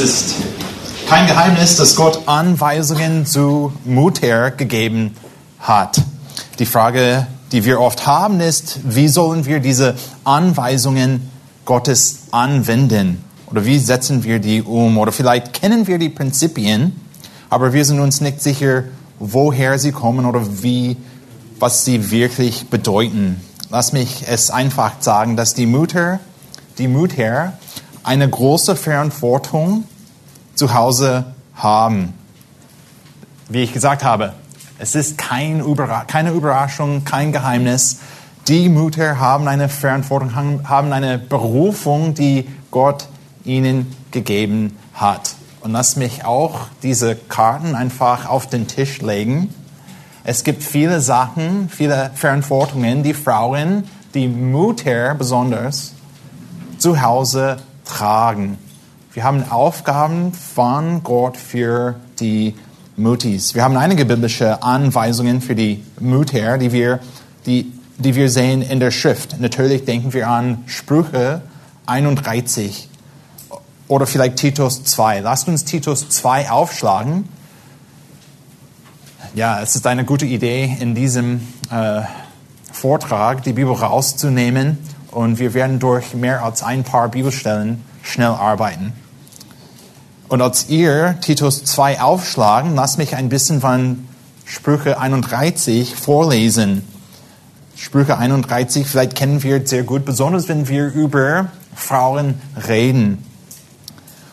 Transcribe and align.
Es 0.00 0.04
ist 0.04 0.34
kein 1.08 1.26
Geheimnis, 1.26 1.74
dass 1.74 1.96
Gott 1.96 2.28
Anweisungen 2.28 3.26
zu 3.26 3.72
Mutter 3.84 4.52
gegeben 4.52 5.16
hat. 5.58 6.00
Die 6.60 6.66
Frage, 6.66 7.26
die 7.50 7.64
wir 7.64 7.80
oft 7.80 8.06
haben, 8.06 8.38
ist, 8.38 8.78
wie 8.84 9.08
sollen 9.08 9.44
wir 9.44 9.58
diese 9.58 9.96
Anweisungen 10.22 11.28
Gottes 11.64 12.28
anwenden? 12.30 13.24
Oder 13.46 13.64
wie 13.64 13.80
setzen 13.80 14.22
wir 14.22 14.38
die 14.38 14.62
um? 14.62 14.98
Oder 14.98 15.10
vielleicht 15.10 15.52
kennen 15.52 15.88
wir 15.88 15.98
die 15.98 16.10
Prinzipien, 16.10 16.92
aber 17.50 17.72
wir 17.72 17.84
sind 17.84 17.98
uns 17.98 18.20
nicht 18.20 18.40
sicher, 18.40 18.84
woher 19.18 19.80
sie 19.80 19.90
kommen 19.90 20.26
oder 20.26 20.62
wie, 20.62 20.96
was 21.58 21.84
sie 21.84 22.12
wirklich 22.12 22.70
bedeuten. 22.70 23.40
Lass 23.68 23.92
mich 23.92 24.22
es 24.28 24.52
einfach 24.52 24.92
sagen, 25.00 25.34
dass 25.34 25.54
die 25.54 25.66
Mutter, 25.66 26.20
die 26.78 26.86
Mutter 26.86 27.57
eine 28.08 28.26
große 28.26 28.74
Verantwortung 28.74 29.84
zu 30.54 30.72
Hause 30.72 31.26
haben. 31.54 32.14
Wie 33.50 33.62
ich 33.62 33.74
gesagt 33.74 34.02
habe, 34.02 34.32
es 34.78 34.94
ist 34.94 35.18
kein 35.18 35.60
Überra 35.60 36.04
keine 36.04 36.30
Überraschung, 36.30 37.04
kein 37.04 37.32
Geheimnis. 37.32 37.98
Die 38.48 38.70
Mütter 38.70 39.20
haben 39.20 39.46
eine 39.46 39.68
Verantwortung, 39.68 40.32
haben 40.66 40.92
eine 40.94 41.18
Berufung, 41.18 42.14
die 42.14 42.48
Gott 42.70 43.08
ihnen 43.44 43.94
gegeben 44.10 44.78
hat. 44.94 45.34
Und 45.60 45.72
lass 45.72 45.96
mich 45.96 46.24
auch 46.24 46.60
diese 46.82 47.14
Karten 47.14 47.74
einfach 47.74 48.26
auf 48.26 48.46
den 48.46 48.68
Tisch 48.68 49.02
legen. 49.02 49.52
Es 50.24 50.44
gibt 50.44 50.62
viele 50.62 51.02
Sachen, 51.02 51.68
viele 51.68 52.10
Verantwortungen, 52.14 53.02
die 53.02 53.12
Frauen, 53.12 53.84
die 54.14 54.28
Mutter 54.28 55.14
besonders, 55.14 55.92
zu 56.78 57.02
Hause 57.02 57.58
tragen. 57.88 58.58
Wir 59.12 59.24
haben 59.24 59.50
Aufgaben 59.50 60.32
von 60.32 61.02
Gott 61.02 61.36
für 61.36 61.96
die 62.20 62.54
Mutis. 62.96 63.54
Wir 63.54 63.64
haben 63.64 63.76
einige 63.76 64.04
biblische 64.04 64.62
Anweisungen 64.62 65.40
für 65.40 65.54
die 65.54 65.82
Mutter, 65.98 66.58
die 66.58 66.72
wir, 66.72 67.00
die, 67.46 67.72
die 67.96 68.14
wir 68.14 68.28
sehen 68.28 68.62
in 68.62 68.78
der 68.78 68.90
Schrift. 68.90 69.40
Natürlich 69.40 69.84
denken 69.84 70.12
wir 70.12 70.28
an 70.28 70.62
Sprüche 70.66 71.42
31 71.86 72.88
oder 73.88 74.06
vielleicht 74.06 74.36
Titus 74.36 74.84
2. 74.84 75.20
Lasst 75.20 75.48
uns 75.48 75.64
Titus 75.64 76.08
2 76.08 76.50
aufschlagen. 76.50 77.28
Ja, 79.34 79.60
es 79.60 79.74
ist 79.74 79.86
eine 79.86 80.04
gute 80.04 80.26
Idee, 80.26 80.76
in 80.80 80.94
diesem 80.94 81.40
äh, 81.70 82.02
Vortrag 82.72 83.42
die 83.42 83.52
Bibel 83.52 83.72
rauszunehmen 83.72 84.78
und 85.18 85.40
wir 85.40 85.52
werden 85.52 85.80
durch 85.80 86.14
mehr 86.14 86.44
als 86.44 86.62
ein 86.62 86.84
paar 86.84 87.08
Bibelstellen 87.08 87.82
schnell 88.04 88.28
arbeiten. 88.28 88.92
Und 90.28 90.40
als 90.40 90.68
ihr 90.68 91.16
Titus 91.20 91.64
2 91.64 92.00
aufschlagen, 92.00 92.76
lasst 92.76 92.98
mich 92.98 93.16
ein 93.16 93.28
bisschen 93.28 93.60
von 93.60 94.06
Sprüche 94.44 95.00
31 95.00 95.96
vorlesen. 95.96 96.86
Sprüche 97.74 98.16
31, 98.16 98.86
vielleicht 98.86 99.16
kennen 99.16 99.42
wir 99.42 99.66
sehr 99.66 99.82
gut, 99.82 100.04
besonders 100.04 100.46
wenn 100.46 100.68
wir 100.68 100.86
über 100.86 101.48
Frauen 101.74 102.40
reden. 102.68 103.24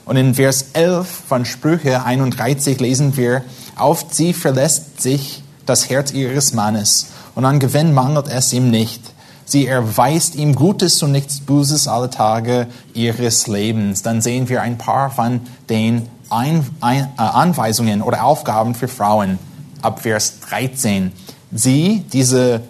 Und 0.05 0.17
in 0.17 0.35
Vers 0.35 0.67
11 0.73 1.07
von 1.27 1.45
Sprüche 1.45 2.03
31 2.03 2.79
lesen 2.79 3.17
wir, 3.17 3.43
auf 3.75 4.05
sie 4.11 4.33
verlässt 4.33 5.01
sich 5.01 5.41
das 5.65 5.89
Herz 5.89 6.11
ihres 6.11 6.53
Mannes 6.53 7.07
und 7.33 7.43
an 7.43 7.59
Gewinn 7.59 7.91
mangelt 7.91 8.27
es 8.27 8.53
ihm 8.53 8.69
nicht. 8.69 9.14
Sie 9.47 9.67
erweist 9.67 10.35
ihm 10.35 10.55
Gutes 10.55 11.03
und 11.03 11.11
nichts 11.11 11.39
Böses 11.39 11.87
alle 11.87 12.09
Tage 12.09 12.65
ihres 12.95 13.45
Lebens. 13.45 14.01
Dann 14.01 14.21
sehen 14.21 14.49
wir 14.49 14.63
ein 14.63 14.79
paar 14.79 15.11
von 15.11 15.41
den 15.69 16.09
ein, 16.31 16.65
ein, 16.81 17.03
äh, 17.17 17.21
Anweisungen 17.21 18.01
oder 18.01 18.23
Aufgaben 18.23 18.73
für 18.73 18.87
Frauen 18.87 19.37
ab 19.83 20.01
Vers 20.01 20.39
13. 20.49 21.11
Sie, 21.51 22.03
diese, 22.11 22.61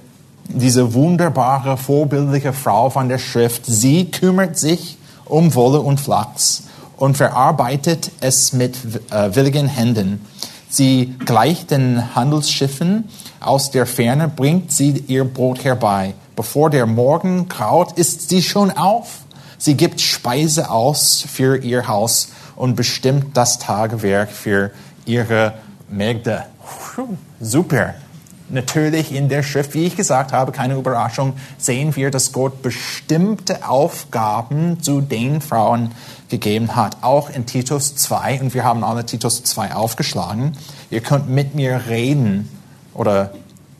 diese 0.49 0.93
wunderbare, 0.93 1.77
vorbildliche 1.77 2.51
Frau 2.51 2.89
von 2.89 3.07
der 3.07 3.19
Schrift, 3.19 3.65
sie 3.65 4.11
kümmert 4.11 4.57
sich 4.57 4.97
um 5.23 5.55
Wolle 5.55 5.79
und 5.79 6.01
Flachs 6.01 6.63
und 6.97 7.15
verarbeitet 7.15 8.11
es 8.19 8.51
mit 8.51 8.77
äh, 9.11 9.33
willigen 9.33 9.67
Händen. 9.67 10.25
Sie 10.67 11.15
gleicht 11.23 11.71
den 11.71 12.15
Handelsschiffen 12.15 13.05
aus 13.39 13.71
der 13.71 13.85
Ferne, 13.85 14.27
bringt 14.27 14.73
sie 14.73 15.05
ihr 15.07 15.23
Brot 15.23 15.63
herbei 15.63 16.13
Bevor 16.35 16.69
der 16.69 16.85
Morgen 16.85 17.47
graut, 17.47 17.97
ist 17.97 18.29
sie 18.29 18.41
schon 18.41 18.71
auf. 18.71 19.19
Sie 19.57 19.75
gibt 19.75 20.01
Speise 20.01 20.69
aus 20.69 21.25
für 21.31 21.57
ihr 21.57 21.87
Haus 21.87 22.29
und 22.55 22.75
bestimmt 22.75 23.37
das 23.37 23.57
Tagewerk 23.59 24.31
für 24.31 24.71
ihre 25.05 25.53
Mägde. 25.89 26.43
Super. 27.39 27.95
Natürlich 28.47 29.11
in 29.11 29.27
der 29.27 29.41
Schrift, 29.41 29.73
wie 29.73 29.85
ich 29.85 29.95
gesagt 29.95 30.31
habe, 30.31 30.51
keine 30.51 30.75
Überraschung, 30.75 31.33
sehen 31.57 31.95
wir, 31.95 32.11
dass 32.11 32.31
Gott 32.31 32.61
bestimmte 32.61 33.67
Aufgaben 33.67 34.83
zu 34.83 35.01
den 35.01 35.41
Frauen 35.41 35.91
gegeben 36.29 36.75
hat. 36.75 36.97
Auch 37.01 37.31
in 37.31 37.47
Titus 37.47 37.95
2, 37.95 38.41
und 38.41 38.53
wir 38.53 38.63
haben 38.63 38.83
alle 38.83 39.05
Titus 39.05 39.43
2 39.43 39.73
aufgeschlagen. 39.73 40.55
Ihr 40.91 41.01
könnt 41.01 41.27
mit 41.27 41.55
mir 41.55 41.85
reden 41.87 42.49
oder 42.93 43.31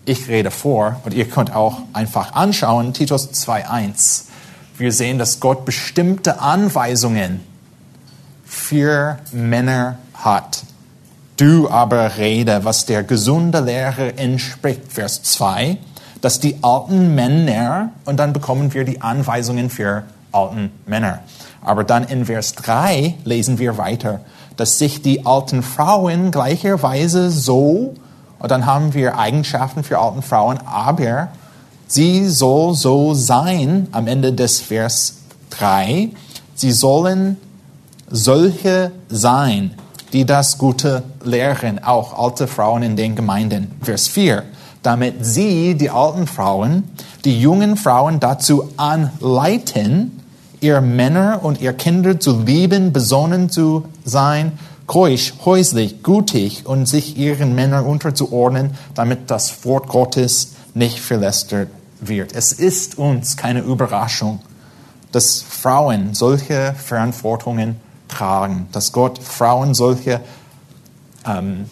ich 0.06 0.28
rede 0.28 0.52
vor 0.52 1.02
und 1.04 1.14
ihr 1.14 1.28
könnt 1.28 1.54
auch 1.54 1.80
einfach 1.94 2.34
anschauen, 2.34 2.94
Titus 2.94 3.30
2.1. 3.30 4.26
Wir 4.78 4.92
sehen, 4.92 5.18
dass 5.18 5.40
Gott 5.40 5.66
bestimmte 5.66 6.40
Anweisungen 6.40 7.42
für 8.46 9.18
Männer 9.32 9.98
hat. 10.14 10.64
Du 11.38 11.70
aber 11.70 12.18
rede, 12.18 12.64
was 12.64 12.86
der 12.86 13.04
gesunde 13.04 13.60
Lehre 13.60 14.18
entspricht. 14.18 14.82
Vers 14.90 15.24
2, 15.24 15.78
dass 16.22 16.40
die 16.40 16.58
alten 16.62 17.16
Männer, 17.16 17.92
und 18.06 18.18
dann 18.18 18.32
bekommen 18.32 18.74
wir 18.74 18.86
die 18.86 19.02
Anweisungen 19.02 19.70
für 19.70 20.04
alten 20.32 20.72
Männer. 20.86 21.20
Aber 21.62 21.84
dann 21.84 22.06
in 22.06 22.26
Vers 22.26 22.54
3 22.56 23.16
lesen 23.24 23.60
wir 23.60 23.78
weiter, 23.78 24.22
dass 24.56 24.78
sich 24.78 25.02
die 25.02 25.26
alten 25.26 25.64
Frauen 25.64 26.32
gleicherweise 26.32 27.32
so 27.32 27.96
und 28.40 28.52
dann 28.52 28.66
haben 28.66 28.94
wir 28.94 29.18
Eigenschaften 29.18 29.84
für 29.84 30.00
alten 30.00 30.22
Frauen, 30.22 30.60
aber 30.66 31.30
sie 31.88 32.28
soll 32.28 32.76
so 32.76 33.14
sein, 33.14 33.88
am 33.92 34.08
Ende 34.08 34.34
des 34.34 34.60
Vers 34.60 35.18
3, 35.52 36.10
sie 36.56 36.72
sollen 36.72 37.38
solche 38.10 38.92
sein, 39.10 39.72
die 40.14 40.26
das 40.26 40.58
Gute 40.58 41.04
lehren, 41.24 41.84
auch 41.84 42.18
alte 42.18 42.48
Frauen 42.48 42.84
in 42.84 42.96
den 42.96 43.16
Gemeinden. 43.16 43.72
Vers 43.82 44.08
4, 44.08 44.44
damit 44.84 45.26
sie, 45.26 45.76
die 45.76 45.90
alten 45.90 46.28
Frauen, 46.28 46.84
die 47.26 47.40
jungen 47.40 47.76
Frauen 47.76 48.20
dazu 48.20 48.70
anleiten, 48.78 50.22
ihr 50.62 50.82
Männer 50.82 51.40
und 51.44 51.60
ihr 51.60 51.74
Kinder 51.74 52.20
zu 52.20 52.42
lieben, 52.42 52.94
besonnen 52.94 53.50
zu 53.50 53.86
sein, 54.04 54.54
keusch, 54.88 55.34
häuslich, 55.46 56.04
gutig 56.04 56.66
und 56.66 56.86
sich 56.86 57.18
ihren 57.18 57.56
Männern 57.56 57.86
unterzuordnen, 57.86 58.78
damit 58.94 59.32
das 59.32 59.66
Wort 59.66 59.88
Gottes 59.88 60.54
nicht 60.74 61.00
verlästert 61.00 61.70
wird. 62.00 62.34
Es 62.34 62.52
ist 62.52 62.98
uns 62.98 63.38
keine 63.38 63.62
Überraschung, 63.62 64.42
dass 65.12 65.42
Frauen 65.42 66.14
solche 66.14 66.74
Verantwortungen 66.74 67.78
tragen, 68.08 68.68
dass 68.72 68.92
Gott 68.92 69.18
Frauen 69.18 69.74
solche 69.74 70.22
ähm, 71.26 71.66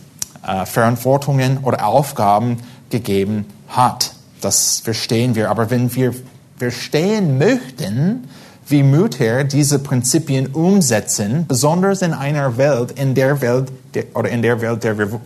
äh, 0.46 0.66
Verantwortungen 0.66 1.60
oder 1.60 1.86
Aufgaben 1.86 2.58
gegeben 2.90 3.46
hat. 3.68 4.14
Das 4.42 4.80
verstehen 4.80 5.36
wir. 5.36 5.50
Aber 5.50 5.70
wenn 5.70 5.94
wir 5.96 6.14
verstehen 6.58 7.38
möchten, 7.38 8.28
wie 8.68 8.84
Mütter 8.84 9.44
diese 9.44 9.80
Prinzipien 9.80 10.48
umsetzen, 10.48 11.46
besonders 11.48 12.02
in 12.02 12.14
einer 12.14 12.58
Welt, 12.58 12.92
in 12.92 13.14
der 13.16 13.42
Welt 13.42 13.72
oder 14.14 14.30
in 14.30 14.42
der 14.42 14.62
Welt, 14.62 14.84
der 14.84 14.98
wir, 14.98 15.20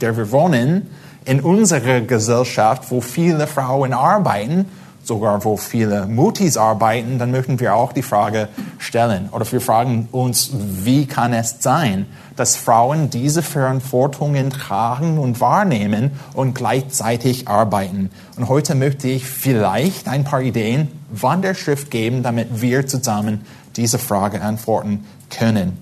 der 0.00 0.16
wir 0.16 0.32
wohnen, 0.32 0.88
in 1.24 1.40
unserer 1.40 2.00
Gesellschaft, 2.00 2.90
wo 2.90 3.00
viele 3.00 3.46
Frauen 3.46 3.92
arbeiten, 3.92 4.66
sogar 5.08 5.44
wo 5.44 5.56
viele 5.56 6.06
Mutis 6.06 6.56
arbeiten, 6.56 7.18
dann 7.18 7.32
möchten 7.32 7.58
wir 7.58 7.74
auch 7.74 7.92
die 7.92 8.02
Frage 8.02 8.48
stellen. 8.78 9.28
Oder 9.32 9.50
wir 9.50 9.60
fragen 9.60 10.08
uns, 10.12 10.50
wie 10.52 11.06
kann 11.06 11.32
es 11.32 11.56
sein, 11.58 12.06
dass 12.36 12.54
Frauen 12.54 13.10
diese 13.10 13.42
Verantwortungen 13.42 14.50
tragen 14.50 15.18
und 15.18 15.40
wahrnehmen 15.40 16.12
und 16.34 16.54
gleichzeitig 16.54 17.48
arbeiten. 17.48 18.10
Und 18.36 18.48
heute 18.48 18.76
möchte 18.76 19.08
ich 19.08 19.26
vielleicht 19.26 20.06
ein 20.06 20.22
paar 20.22 20.42
Ideen 20.42 20.88
Wanderschrift 21.10 21.90
geben, 21.90 22.22
damit 22.22 22.60
wir 22.60 22.86
zusammen 22.86 23.40
diese 23.74 23.98
Frage 23.98 24.40
antworten 24.42 25.04
können. 25.30 25.78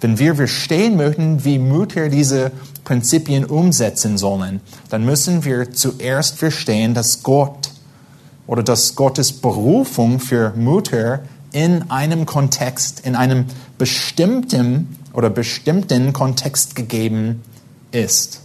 Wenn 0.00 0.18
wir 0.18 0.34
verstehen 0.34 0.96
möchten, 0.96 1.44
wie 1.44 1.58
Mütter 1.58 2.08
diese 2.08 2.50
Prinzipien 2.84 3.44
umsetzen 3.44 4.18
sollen, 4.18 4.60
dann 4.88 5.04
müssen 5.04 5.44
wir 5.44 5.72
zuerst 5.72 6.38
verstehen, 6.38 6.94
dass 6.94 7.22
Gott 7.22 7.73
oder 8.46 8.62
dass 8.62 8.94
Gottes 8.94 9.32
Berufung 9.32 10.20
für 10.20 10.52
Mütter 10.56 11.20
in 11.52 11.90
einem 11.90 12.26
Kontext, 12.26 13.00
in 13.06 13.14
einem 13.16 13.46
bestimmten 13.78 14.98
oder 15.12 15.30
bestimmten 15.30 16.12
Kontext 16.12 16.74
gegeben 16.74 17.42
ist. 17.92 18.40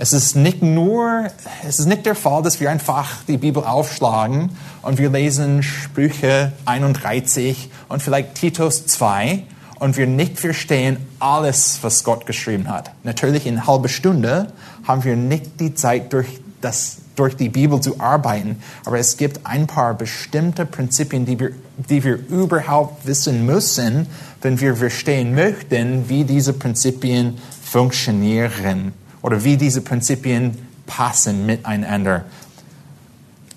Es 0.00 0.12
ist 0.12 0.36
nicht 0.36 0.62
nur, 0.62 1.26
es 1.66 1.80
ist 1.80 1.86
nicht 1.86 2.06
der 2.06 2.14
Fall, 2.14 2.42
dass 2.42 2.60
wir 2.60 2.70
einfach 2.70 3.24
die 3.26 3.36
Bibel 3.36 3.64
aufschlagen 3.64 4.50
und 4.82 4.98
wir 4.98 5.10
lesen 5.10 5.62
Sprüche 5.62 6.52
31 6.66 7.68
und 7.88 8.00
vielleicht 8.00 8.36
Titus 8.36 8.86
2 8.86 9.42
und 9.80 9.96
wir 9.96 10.06
nicht 10.06 10.38
verstehen 10.38 10.98
alles, 11.18 11.80
was 11.82 12.04
Gott 12.04 12.26
geschrieben 12.26 12.68
hat. 12.68 12.92
Natürlich 13.02 13.46
in 13.46 13.66
halben 13.66 13.88
Stunde 13.88 14.52
haben 14.86 15.02
wir 15.02 15.16
nicht 15.16 15.60
die 15.60 15.74
Zeit, 15.74 16.12
durch, 16.12 16.28
das, 16.60 16.98
durch 17.18 17.36
die 17.36 17.48
Bibel 17.48 17.80
zu 17.80 18.00
arbeiten, 18.00 18.62
aber 18.84 18.98
es 18.98 19.16
gibt 19.16 19.44
ein 19.44 19.66
paar 19.66 19.94
bestimmte 19.94 20.66
Prinzipien, 20.66 21.26
die 21.26 21.38
wir, 21.38 21.50
die 21.76 22.02
wir 22.04 22.14
überhaupt 22.28 23.06
wissen 23.06 23.44
müssen, 23.44 24.06
wenn 24.42 24.60
wir 24.60 24.76
verstehen 24.76 25.34
möchten, 25.34 26.08
wie 26.08 26.24
diese 26.24 26.52
Prinzipien 26.52 27.38
funktionieren 27.62 28.92
oder 29.22 29.42
wie 29.44 29.56
diese 29.56 29.80
Prinzipien 29.80 30.58
passen 30.86 31.44
miteinander. 31.46 32.24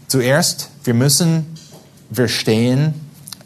Zuerst, 0.08 0.70
wir 0.84 0.94
müssen 0.94 1.46
verstehen, 2.12 2.94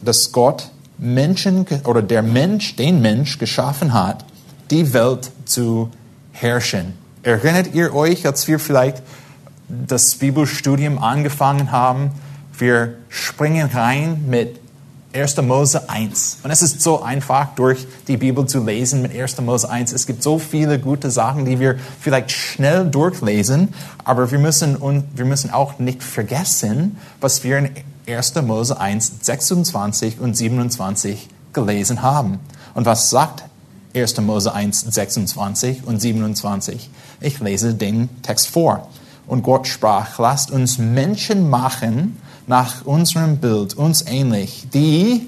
dass 0.02 0.32
Gott 0.32 0.72
Menschen 0.98 1.66
oder 1.84 2.02
der 2.02 2.24
Mensch, 2.24 2.76
den 2.76 3.02
Mensch 3.02 3.38
geschaffen 3.38 3.94
hat, 3.94 4.26
die 4.72 4.94
Welt 4.94 5.32
zu 5.46 5.90
herrschen. 6.32 6.94
Erinnert 7.22 7.74
ihr 7.74 7.94
euch, 7.94 8.26
als 8.26 8.48
wir 8.48 8.60
vielleicht 8.60 9.02
das 9.68 10.16
Bibelstudium 10.16 10.98
angefangen 10.98 11.72
haben? 11.72 12.12
Wir 12.58 12.96
springen 13.10 13.70
rein 13.74 14.26
mit 14.28 14.60
1. 15.16 15.38
Mose 15.42 15.90
1. 15.90 16.40
Und 16.44 16.52
es 16.52 16.62
ist 16.62 16.82
so 16.82 17.02
einfach, 17.02 17.56
durch 17.56 17.88
die 18.08 18.18
Bibel 18.18 18.46
zu 18.46 18.64
lesen 18.64 19.02
mit 19.02 19.16
1. 19.16 19.40
Mose 19.42 19.70
1. 19.70 19.94
Es 19.94 20.08
gibt 20.08 20.22
so 20.22 20.40
viele 20.40 20.78
gute 20.78 21.10
Sachen, 21.10 21.46
die 21.46 21.60
wir 21.60 21.80
vielleicht 22.02 22.32
schnell 22.32 22.86
durchlesen, 22.86 23.74
aber 24.04 24.30
wir 24.32 24.40
müssen, 24.40 24.76
und 24.76 25.06
wir 25.16 25.26
müssen 25.26 25.52
auch 25.52 25.80
nicht 25.80 26.04
vergessen, 26.04 26.98
was 27.22 27.44
wir 27.44 27.60
in 27.60 27.70
1. 28.08 28.36
Mose 28.42 28.80
1, 28.80 29.14
26 29.22 30.20
und 30.20 30.36
27 30.36 31.30
gelesen 31.54 32.02
haben. 32.02 32.40
Und 32.74 32.86
was 32.86 33.10
sagt 33.10 33.46
1. 33.96 34.20
Mose 34.20 34.54
1, 34.54 34.82
26 34.82 35.86
und 35.86 36.02
27? 36.02 36.90
Ich 37.22 37.40
lese 37.40 37.74
den 37.74 38.10
Text 38.22 38.50
vor. 38.50 38.90
Und 39.28 39.44
Gott 39.44 39.68
sprach, 39.68 40.20
lasst 40.20 40.52
uns 40.52 40.78
Menschen 40.78 41.50
machen, 41.50 42.18
nach 42.48 42.86
unserem 42.86 43.38
Bild, 43.38 43.74
uns 43.74 44.06
ähnlich, 44.08 44.68
die, 44.74 45.28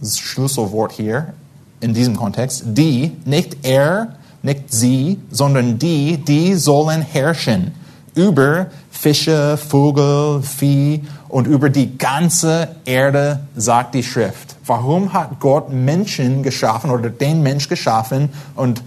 das 0.00 0.18
Schlüsselwort 0.18 0.92
hier 0.92 1.32
in 1.80 1.94
diesem 1.94 2.16
Kontext, 2.16 2.62
die, 2.66 3.12
nicht 3.24 3.58
er, 3.62 4.16
nicht 4.42 4.72
sie, 4.72 5.18
sondern 5.30 5.78
die, 5.78 6.18
die 6.18 6.54
sollen 6.54 7.02
herrschen 7.02 7.72
über 8.14 8.66
Fische, 8.90 9.56
Vögel, 9.56 10.42
Vieh 10.42 11.02
und 11.28 11.46
über 11.46 11.70
die 11.70 11.96
ganze 11.96 12.76
Erde, 12.84 13.40
sagt 13.56 13.94
die 13.94 14.02
Schrift. 14.02 14.56
Warum 14.66 15.12
hat 15.12 15.40
Gott 15.40 15.72
Menschen 15.72 16.42
geschaffen 16.42 16.90
oder 16.90 17.08
den 17.08 17.42
Mensch 17.42 17.68
geschaffen 17.68 18.30
und 18.56 18.82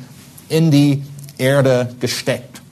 in 0.50 0.70
die 0.70 1.04
Erde 1.38 1.96
gesteckt? 2.00 2.63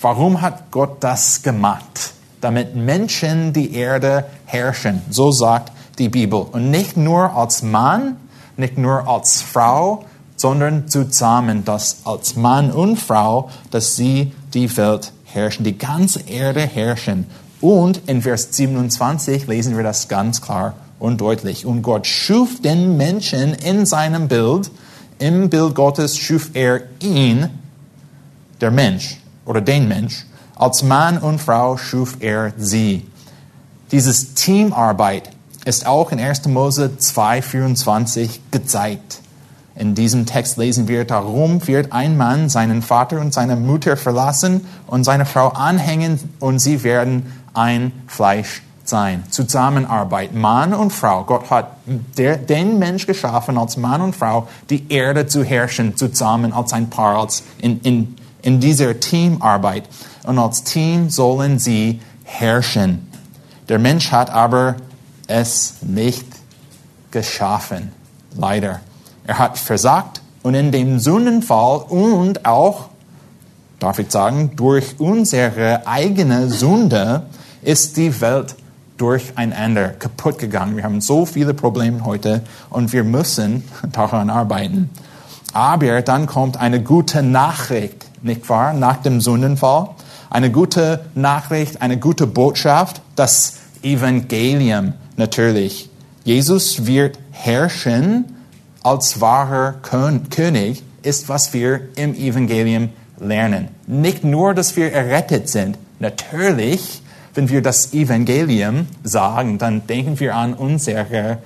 Warum 0.00 0.40
hat 0.42 0.70
Gott 0.70 0.96
das 1.00 1.42
gemacht? 1.42 2.14
damit 2.40 2.76
Menschen 2.76 3.52
die 3.52 3.74
Erde 3.74 4.24
herrschen. 4.44 5.02
So 5.10 5.32
sagt 5.32 5.72
die 5.98 6.08
Bibel. 6.08 6.46
Und 6.52 6.70
nicht 6.70 6.96
nur 6.96 7.34
als 7.34 7.62
Mann, 7.62 8.16
nicht 8.56 8.78
nur 8.78 9.08
als 9.08 9.42
Frau, 9.42 10.04
sondern 10.36 10.86
zusammen, 10.88 11.64
dass 11.64 11.98
als 12.04 12.36
Mann 12.36 12.70
und 12.70 12.98
Frau, 12.98 13.50
dass 13.70 13.96
sie 13.96 14.32
die 14.54 14.74
Welt 14.76 15.12
herrschen, 15.24 15.64
die 15.64 15.76
ganze 15.76 16.20
Erde 16.20 16.60
herrschen. 16.60 17.26
Und 17.60 18.02
in 18.06 18.22
Vers 18.22 18.48
27 18.52 19.46
lesen 19.46 19.76
wir 19.76 19.82
das 19.82 20.08
ganz 20.08 20.42
klar 20.42 20.74
und 20.98 21.20
deutlich. 21.20 21.66
Und 21.66 21.82
Gott 21.82 22.06
schuf 22.06 22.60
den 22.60 22.96
Menschen 22.96 23.54
in 23.54 23.86
seinem 23.86 24.28
Bild. 24.28 24.70
Im 25.18 25.48
Bild 25.48 25.74
Gottes 25.74 26.16
schuf 26.18 26.50
er 26.52 26.82
ihn, 27.00 27.48
der 28.60 28.70
Mensch 28.70 29.18
oder 29.46 29.60
den 29.60 29.88
Mensch. 29.88 30.26
Als 30.54 30.82
Mann 30.82 31.18
und 31.18 31.40
Frau 31.40 31.76
schuf 31.76 32.16
er 32.20 32.52
sie. 32.58 33.06
Dieses 33.92 34.34
Teamarbeit 34.34 35.30
ist 35.64 35.86
auch 35.86 36.12
in 36.12 36.20
1. 36.20 36.46
Mose 36.46 36.90
2,24 36.98 38.40
gezeigt. 38.50 39.20
In 39.74 39.94
diesem 39.94 40.24
Text 40.24 40.56
lesen 40.56 40.88
wir, 40.88 41.04
darum 41.04 41.66
wird 41.66 41.92
ein 41.92 42.16
Mann 42.16 42.48
seinen 42.48 42.82
Vater 42.82 43.20
und 43.20 43.34
seine 43.34 43.56
Mutter 43.56 43.96
verlassen 43.96 44.66
und 44.86 45.04
seine 45.04 45.26
Frau 45.26 45.48
anhängen 45.48 46.18
und 46.40 46.58
sie 46.58 46.82
werden 46.82 47.32
ein 47.52 47.92
Fleisch 48.06 48.62
sein. 48.84 49.24
Zusammenarbeit, 49.28 50.34
Mann 50.34 50.72
und 50.72 50.92
Frau. 50.92 51.24
Gott 51.24 51.50
hat 51.50 51.72
der, 52.16 52.36
den 52.38 52.78
Mensch 52.78 53.06
geschaffen 53.06 53.58
als 53.58 53.76
Mann 53.76 54.00
und 54.00 54.16
Frau, 54.16 54.48
die 54.70 54.90
Erde 54.90 55.26
zu 55.26 55.44
herrschen, 55.44 55.96
zusammen 55.96 56.52
als 56.52 56.72
ein 56.72 56.88
Paar, 56.88 57.18
als 57.18 57.42
in, 57.58 57.80
in, 57.80 58.16
in 58.46 58.60
dieser 58.60 59.00
Teamarbeit 59.00 59.88
und 60.22 60.38
als 60.38 60.62
Team 60.62 61.10
sollen 61.10 61.58
sie 61.58 62.00
herrschen. 62.22 63.10
Der 63.68 63.80
Mensch 63.80 64.12
hat 64.12 64.30
aber 64.30 64.76
es 65.26 65.74
nicht 65.82 66.24
geschaffen, 67.10 67.90
leider. 68.36 68.80
Er 69.26 69.40
hat 69.40 69.58
versagt 69.58 70.22
und 70.44 70.54
in 70.54 70.70
dem 70.70 71.00
Sündenfall 71.00 71.86
und 71.88 72.46
auch, 72.46 72.88
darf 73.80 73.98
ich 73.98 74.12
sagen, 74.12 74.52
durch 74.54 74.94
unsere 75.00 75.84
eigene 75.84 76.48
Sünde 76.48 77.22
ist 77.62 77.96
die 77.96 78.20
Welt 78.20 78.54
durcheinander 78.96 79.88
kaputt 79.88 80.38
gegangen. 80.38 80.76
Wir 80.76 80.84
haben 80.84 81.00
so 81.00 81.26
viele 81.26 81.52
Probleme 81.52 82.04
heute 82.04 82.42
und 82.70 82.92
wir 82.92 83.02
müssen 83.02 83.64
daran 83.92 84.30
arbeiten. 84.30 84.88
Aber 85.52 86.00
dann 86.02 86.26
kommt 86.26 86.58
eine 86.58 86.80
gute 86.80 87.24
Nachricht, 87.24 88.05
nicht 88.26 88.48
wahr, 88.48 88.72
nach 88.72 88.98
dem 88.98 89.20
Sündenfall 89.20 89.90
eine 90.30 90.50
gute 90.50 91.04
Nachricht, 91.14 91.80
eine 91.82 91.98
gute 91.98 92.26
Botschaft, 92.26 93.00
das 93.14 93.58
Evangelium 93.82 94.94
natürlich. 95.16 95.88
Jesus 96.24 96.86
wird 96.86 97.18
herrschen 97.30 98.24
als 98.82 99.20
wahrer 99.20 99.74
König, 99.82 100.82
ist, 101.02 101.28
was 101.28 101.52
wir 101.52 101.80
im 101.96 102.14
Evangelium 102.14 102.90
lernen. 103.18 103.68
Nicht 103.86 104.24
nur, 104.24 104.54
dass 104.54 104.76
wir 104.76 104.92
errettet 104.92 105.48
sind. 105.48 105.78
Natürlich, 106.00 107.02
wenn 107.34 107.48
wir 107.48 107.62
das 107.62 107.94
Evangelium 107.94 108.86
sagen, 109.04 109.58
dann 109.58 109.86
denken 109.86 110.18
wir 110.20 110.34
an 110.34 110.54
unsere 110.54 111.38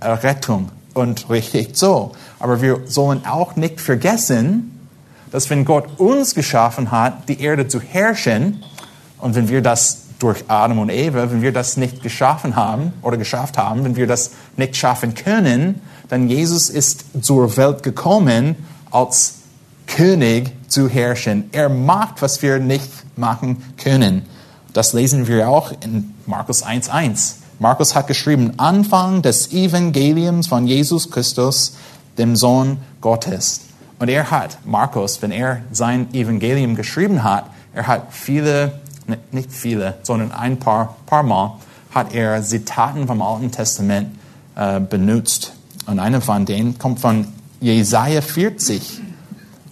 Errettung. 0.00 0.70
Und 0.94 1.28
richtig 1.28 1.76
so. 1.76 2.12
Aber 2.38 2.62
wir 2.62 2.80
sollen 2.86 3.26
auch 3.26 3.54
nicht 3.56 3.82
vergessen, 3.82 4.75
dass 5.30 5.50
wenn 5.50 5.64
Gott 5.64 5.98
uns 5.98 6.34
geschaffen 6.34 6.90
hat, 6.90 7.28
die 7.28 7.40
Erde 7.40 7.68
zu 7.68 7.80
herrschen, 7.80 8.62
und 9.18 9.34
wenn 9.34 9.48
wir 9.48 9.62
das 9.62 10.02
durch 10.18 10.44
Adam 10.48 10.78
und 10.78 10.90
Eva, 10.90 11.30
wenn 11.30 11.42
wir 11.42 11.52
das 11.52 11.76
nicht 11.76 12.02
geschaffen 12.02 12.56
haben 12.56 12.92
oder 13.02 13.16
geschafft 13.16 13.58
haben, 13.58 13.84
wenn 13.84 13.96
wir 13.96 14.06
das 14.06 14.30
nicht 14.56 14.76
schaffen 14.76 15.14
können, 15.14 15.80
dann 16.08 16.28
Jesus 16.28 16.70
ist 16.70 17.04
zur 17.22 17.56
Welt 17.56 17.82
gekommen 17.82 18.56
als 18.90 19.34
König 19.86 20.52
zu 20.68 20.88
herrschen. 20.88 21.48
Er 21.52 21.68
macht, 21.68 22.22
was 22.22 22.42
wir 22.42 22.58
nicht 22.58 22.90
machen 23.16 23.62
können. 23.76 24.26
Das 24.72 24.92
lesen 24.92 25.26
wir 25.26 25.48
auch 25.48 25.72
in 25.82 26.14
Markus 26.26 26.64
1.1. 26.64 27.34
Markus 27.58 27.94
hat 27.94 28.06
geschrieben, 28.06 28.52
Anfang 28.58 29.22
des 29.22 29.52
Evangeliums 29.52 30.48
von 30.48 30.66
Jesus 30.66 31.10
Christus, 31.10 31.76
dem 32.18 32.36
Sohn 32.36 32.78
Gottes. 33.00 33.60
Und 33.98 34.08
er 34.08 34.30
hat, 34.30 34.58
Markus, 34.64 35.22
wenn 35.22 35.30
er 35.30 35.62
sein 35.72 36.12
Evangelium 36.12 36.76
geschrieben 36.76 37.24
hat, 37.24 37.50
er 37.72 37.86
hat 37.86 38.08
viele, 38.10 38.80
nicht 39.30 39.52
viele, 39.52 39.94
sondern 40.02 40.32
ein 40.32 40.58
paar, 40.58 40.96
paar 41.06 41.22
Mal, 41.22 41.58
hat 41.94 42.14
er 42.14 42.42
Zitaten 42.42 43.06
vom 43.06 43.22
Alten 43.22 43.50
Testament 43.50 44.08
äh, 44.54 44.80
benutzt. 44.80 45.54
Und 45.86 45.98
eine 45.98 46.20
von 46.20 46.44
denen 46.44 46.78
kommt 46.78 47.00
von 47.00 47.26
Jesaja 47.60 48.20
40. 48.20 49.00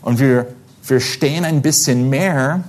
Und 0.00 0.18
wir 0.18 0.46
verstehen 0.82 1.44
ein 1.44 1.60
bisschen 1.60 2.08
mehr 2.08 2.64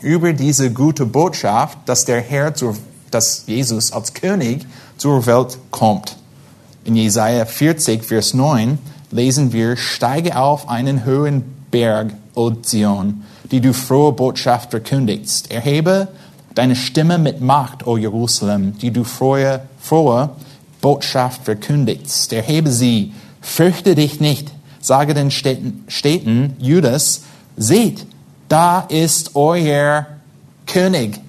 über 0.00 0.32
diese 0.32 0.70
gute 0.70 1.06
Botschaft, 1.06 1.78
dass 1.86 2.04
der 2.04 2.20
Herr, 2.20 2.54
zur, 2.54 2.76
dass 3.10 3.44
Jesus 3.46 3.92
als 3.92 4.14
König 4.14 4.66
zur 4.96 5.26
Welt 5.26 5.58
kommt. 5.70 6.16
In 6.84 6.94
Jesaja 6.94 7.44
40, 7.44 8.04
Vers 8.04 8.32
9 8.32 8.78
lesen 9.10 9.52
wir, 9.52 9.76
steige 9.76 10.36
auf 10.36 10.68
einen 10.68 11.04
hohen 11.06 11.42
Berg, 11.70 12.12
O 12.34 12.50
Zion, 12.50 13.24
die 13.50 13.60
du 13.60 13.72
frohe 13.72 14.12
Botschaft 14.12 14.70
verkündigst. 14.70 15.50
Erhebe 15.50 16.08
deine 16.54 16.76
Stimme 16.76 17.18
mit 17.18 17.40
Macht, 17.40 17.86
O 17.86 17.96
Jerusalem, 17.96 18.78
die 18.78 18.90
du 18.90 19.04
frohe, 19.04 19.62
frohe 19.80 20.30
Botschaft 20.80 21.44
verkündigst. 21.44 22.32
Erhebe 22.32 22.70
sie, 22.70 23.12
fürchte 23.40 23.94
dich 23.94 24.20
nicht, 24.20 24.50
sage 24.80 25.14
den 25.14 25.30
Städten, 25.30 25.84
Städten 25.88 26.56
Judas, 26.58 27.22
seht, 27.56 28.06
da 28.48 28.80
ist 28.80 29.34
euer 29.34 30.06
König. 30.66 31.20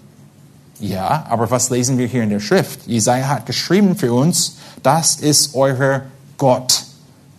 Ja, 0.79 1.25
aber 1.29 1.51
was 1.51 1.69
lesen 1.69 1.97
wir 1.97 2.07
hier 2.07 2.23
in 2.23 2.29
der 2.29 2.39
Schrift? 2.39 2.87
Jesaja 2.87 3.27
hat 3.27 3.45
geschrieben 3.45 3.97
für 3.97 4.13
uns, 4.13 4.57
das 4.81 5.17
ist 5.17 5.55
euer 5.55 6.03
Gott. 6.37 6.78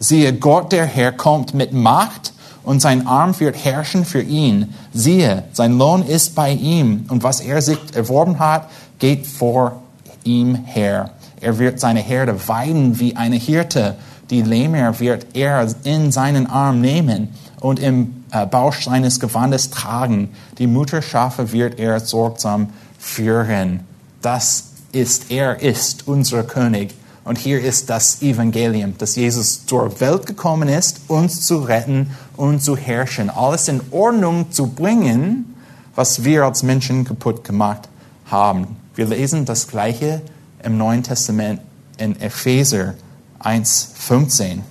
Siehe, 0.03 0.33
Gott 0.33 0.73
der 0.73 0.87
Herr 0.87 1.13
kommt 1.13 1.53
mit 1.53 1.75
Macht 1.75 2.33
und 2.65 2.81
sein 2.81 3.07
Arm 3.07 3.39
wird 3.39 3.63
herrschen 3.63 4.07
für 4.07 4.23
ihn. 4.23 4.75
Siehe, 4.95 5.45
sein 5.53 5.77
Lohn 5.77 6.07
ist 6.07 6.35
bei 6.35 6.53
ihm 6.53 7.05
und 7.11 7.23
was 7.23 7.41
er 7.41 7.61
sich 7.61 7.79
erworben 7.95 8.39
hat, 8.39 8.71
geht 8.99 9.27
vor 9.27 9.83
ihm 10.25 10.55
her. 10.55 11.11
Er 11.43 11.59
wird 11.59 11.81
seine 11.81 12.01
Herde 12.01 12.49
weiden 12.49 12.99
wie 12.99 13.15
eine 13.17 13.37
Hirte. 13.37 13.97
Die 14.31 14.41
Lämmer 14.41 15.01
wird 15.01 15.27
er 15.35 15.69
in 15.85 16.11
seinen 16.13 16.47
Arm 16.47 16.81
nehmen 16.81 17.29
und 17.61 17.79
im 17.79 18.25
äh, 18.33 18.47
Bausch 18.47 18.85
seines 18.85 19.21
Gewandes 19.21 19.69
tragen. 19.69 20.31
Die 20.57 20.67
Mutterschafe 20.67 21.53
wird 21.53 21.79
er 21.79 22.01
sorgsam 22.01 22.71
führen. 22.99 23.81
Das 24.23 24.71
ist, 24.93 25.31
er 25.31 25.61
ist 25.61 26.09
unser 26.09 26.43
König. 26.43 26.95
Und 27.25 27.39
hier 27.39 27.61
ist 27.61 27.91
das 27.91 28.23
Evangelium, 28.23 28.97
dass 28.97 29.17
Jesus 29.17 29.67
zur 29.67 30.01
Welt 30.01 30.27
gekommen 30.27 30.69
ist, 30.69 31.01
uns 31.09 31.43
zu 31.43 31.59
retten 31.59 32.11
und 32.37 32.63
zu 32.63 32.77
herrschen, 32.77 33.29
alles 33.29 33.69
in 33.69 33.81
Ordnung 33.91 34.51
zu 34.53 34.69
bringen, 34.69 35.55
was 35.95 36.25
wir 36.25 36.45
als 36.45 36.63
Menschen 36.63 37.05
kaputt 37.05 37.45
gemacht 37.45 37.89
haben. 38.27 38.77
Wir 38.95 39.07
lesen 39.07 39.45
das 39.45 39.69
Gleiche 39.69 40.23
im 40.63 40.79
Neuen 40.79 41.03
Testament 41.03 41.61
in 41.99 42.19
Epheser 42.21 42.95
1, 43.39 43.93
15 43.95 44.63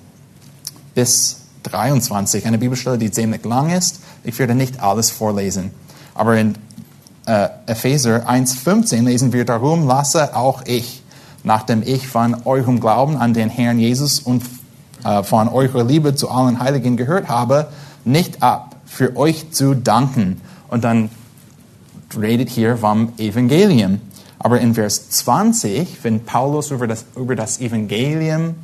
bis 0.95 1.37
23, 1.63 2.45
eine 2.45 2.57
Bibelstelle, 2.57 2.97
die 2.97 3.11
ziemlich 3.11 3.45
lang 3.45 3.69
ist. 3.69 3.99
Ich 4.23 4.39
werde 4.39 4.55
nicht 4.55 4.81
alles 4.81 5.11
vorlesen. 5.11 5.71
Aber 6.15 6.35
in 6.35 6.55
äh, 7.25 7.49
Epheser 7.67 8.27
1, 8.27 8.55
15 8.55 9.05
lesen 9.05 9.33
wir 9.33 9.45
darum, 9.45 9.87
lasse 9.87 10.35
auch 10.35 10.63
ich 10.65 10.98
nachdem 11.43 11.83
ich 11.83 12.07
von 12.07 12.35
eurem 12.45 12.79
Glauben 12.79 13.17
an 13.17 13.33
den 13.33 13.49
Herrn 13.49 13.79
Jesus 13.79 14.19
und 14.19 14.43
äh, 15.03 15.23
von 15.23 15.47
eurer 15.47 15.83
Liebe 15.83 16.15
zu 16.15 16.29
allen 16.29 16.59
Heiligen 16.59 16.97
gehört 16.97 17.29
habe, 17.29 17.67
nicht 18.05 18.43
ab, 18.43 18.75
für 18.85 19.15
euch 19.15 19.51
zu 19.51 19.75
danken. 19.75 20.41
Und 20.67 20.83
dann 20.83 21.09
redet 22.19 22.49
hier 22.49 22.77
vom 22.77 23.13
Evangelium. 23.17 24.01
Aber 24.39 24.59
in 24.59 24.73
Vers 24.73 25.09
20, 25.09 26.03
wenn 26.03 26.23
Paulus 26.25 26.71
über 26.71 26.87
das, 26.87 27.05
über 27.15 27.35
das 27.35 27.59
Evangelium 27.59 28.55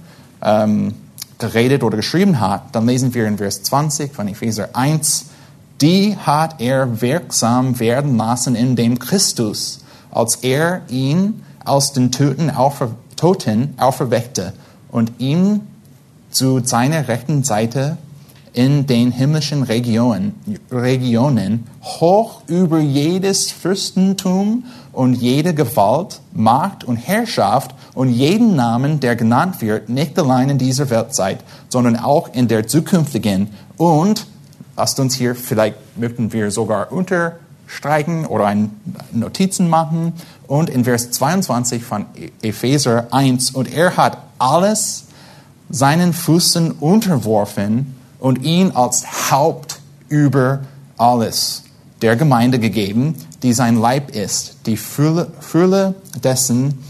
ähm, 0.42 0.94
geredet 1.38 1.84
oder 1.84 1.98
geschrieben 1.98 2.40
hat, 2.40 2.74
dann 2.74 2.86
lesen 2.86 3.14
wir 3.14 3.28
in 3.28 3.38
Vers 3.38 3.64
20 3.64 4.14
von 4.14 4.28
Epheser 4.28 4.70
1, 4.74 5.26
die 5.82 6.16
hat 6.18 6.62
er 6.62 7.02
wirksam 7.02 7.80
werden 7.80 8.16
lassen 8.16 8.56
in 8.56 8.76
dem 8.76 9.00
Christus, 9.00 9.82
als 10.12 10.38
er 10.38 10.82
ihn 10.88 11.44
aus 11.66 11.94
den 11.94 12.12
Toten, 12.12 12.50
aufer, 12.50 12.92
Toten 13.16 13.74
auferweckte 13.78 14.54
und 14.92 15.12
ihn 15.20 15.62
zu 16.30 16.62
seiner 16.64 17.08
rechten 17.08 17.44
Seite 17.44 17.98
in 18.56 18.88
den 18.88 19.12
himmlischen 19.12 19.64
Regionen, 19.64 20.34
Regionen 20.72 21.66
hoch 21.82 22.42
über 22.48 22.80
jedes 22.80 23.52
Fürstentum 23.52 24.64
und 24.94 25.16
jede 25.16 25.54
Gewalt, 25.54 26.22
Macht 26.34 26.86
und 26.86 26.96
Herrschaft 26.96 27.76
und 27.94 28.10
jeden 28.10 28.56
Namen, 28.56 29.02
der 29.02 29.18
genannt 29.18 29.62
wird, 29.62 29.90
nicht 29.90 30.18
allein 30.18 30.50
in 30.50 30.58
dieser 30.58 30.90
Weltzeit, 30.90 31.40
sondern 31.68 31.98
auch 31.98 32.34
in 32.34 32.48
der 32.48 32.66
zukünftigen. 32.66 33.50
Und 33.76 34.26
lasst 34.78 35.02
uns 35.02 35.16
hier, 35.16 35.36
vielleicht 35.36 35.76
möchten 35.98 36.32
wir 36.32 36.50
sogar 36.50 36.94
unterstreichen 36.94 38.26
oder 38.26 38.46
ein 38.46 38.72
Notizen 39.12 39.70
machen. 39.70 40.14
Und 40.48 40.70
in 40.70 40.84
Vers 40.84 41.12
22 41.12 41.84
von 41.84 42.06
Epheser 42.42 43.08
1, 43.12 43.52
und 43.52 43.72
er 43.72 43.98
hat 43.98 44.18
alles 44.38 45.06
seinen 45.70 46.14
Füßen 46.14 46.72
unterworfen 46.72 47.96
und 48.20 48.44
ihn 48.44 48.72
als 48.72 49.32
Haupt 49.32 49.80
über 50.10 50.62
alles 50.98 51.64
der 52.02 52.16
Gemeinde 52.16 52.60
gegeben, 52.60 53.16
die 53.42 53.54
sein 53.54 53.76
Leib 53.78 54.16
ist, 54.16 54.58
die 54.66 54.78
Fülle, 54.78 55.32
Fülle 55.40 55.96
dessen, 56.24 56.84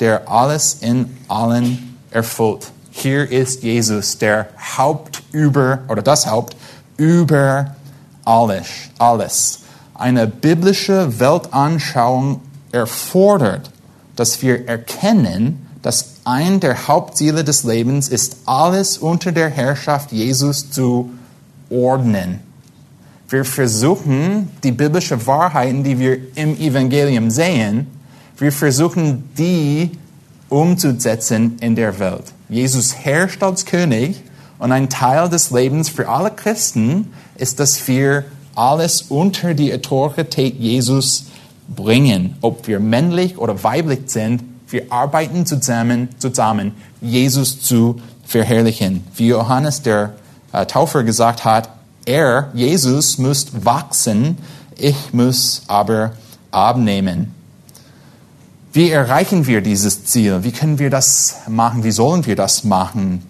der 0.00 0.30
alles 0.30 0.78
in 0.80 1.16
allen 1.28 1.96
erfüllt. 2.10 2.70
Hier 2.90 3.30
ist 3.30 3.62
Jesus, 3.62 4.18
der 4.18 4.48
Haupt 4.76 5.22
über, 5.32 5.80
oder 5.88 6.02
das 6.02 6.26
Haupt 6.26 6.56
über 6.96 7.74
alles. 8.24 8.66
alles. 8.98 9.60
Eine 9.94 10.26
biblische 10.26 11.18
Weltanschauung 11.20 12.40
erfordert, 12.72 13.70
dass 14.16 14.42
wir 14.42 14.68
erkennen, 14.68 15.66
dass 15.82 16.16
ein 16.24 16.60
der 16.60 16.88
Hauptziele 16.88 17.44
des 17.44 17.64
Lebens 17.64 18.08
ist, 18.08 18.36
alles 18.46 18.98
unter 18.98 19.32
der 19.32 19.50
Herrschaft 19.50 20.12
Jesus 20.12 20.70
zu 20.70 21.10
ordnen. 21.70 22.40
Wir 23.28 23.44
versuchen, 23.44 24.50
die 24.62 24.72
biblischen 24.72 25.26
Wahrheiten, 25.26 25.82
die 25.84 25.98
wir 25.98 26.18
im 26.34 26.56
Evangelium 26.58 27.30
sehen, 27.30 27.86
wir 28.38 28.52
versuchen, 28.52 29.30
die 29.38 29.92
umzusetzen 30.48 31.56
in 31.60 31.74
der 31.74 31.98
Welt. 31.98 32.24
Jesus 32.48 32.94
herrscht 32.94 33.42
als 33.42 33.64
König 33.64 34.20
und 34.58 34.70
ein 34.70 34.90
Teil 34.90 35.28
des 35.28 35.50
Lebens 35.50 35.88
für 35.88 36.08
alle 36.08 36.30
Christen 36.30 37.12
ist, 37.36 37.58
dass 37.58 37.88
wir 37.88 38.24
alles 38.54 39.02
unter 39.02 39.54
die 39.54 39.72
Autorität 39.72 40.56
Jesus 40.58 41.24
bringen, 41.74 42.36
ob 42.40 42.66
wir 42.66 42.80
männlich 42.80 43.38
oder 43.38 43.62
weiblich 43.62 44.02
sind, 44.06 44.42
wir 44.68 44.90
arbeiten 44.90 45.44
zusammen, 45.44 46.08
zusammen 46.18 46.72
Jesus 47.00 47.60
zu 47.60 48.00
verherrlichen. 48.24 49.04
Wie 49.16 49.28
Johannes 49.28 49.82
der 49.82 50.14
äh, 50.52 50.64
Taufer 50.66 51.02
gesagt 51.02 51.44
hat, 51.44 51.68
er, 52.04 52.50
Jesus, 52.54 53.18
muss 53.18 53.48
wachsen, 53.64 54.38
ich 54.76 55.12
muss 55.12 55.62
aber 55.68 56.12
abnehmen. 56.50 57.34
Wie 58.72 58.90
erreichen 58.90 59.46
wir 59.46 59.60
dieses 59.60 60.06
Ziel? 60.06 60.44
Wie 60.44 60.52
können 60.52 60.78
wir 60.78 60.90
das 60.90 61.36
machen? 61.46 61.84
Wie 61.84 61.90
sollen 61.90 62.24
wir 62.24 62.36
das 62.36 62.64
machen? 62.64 63.22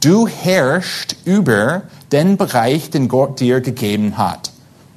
Du 0.00 0.26
herrschst 0.26 1.16
über 1.24 1.82
den 2.12 2.36
Bereich, 2.36 2.90
den 2.90 3.08
Gott 3.08 3.40
dir 3.40 3.60
gegeben 3.60 4.16
hat. 4.16 4.45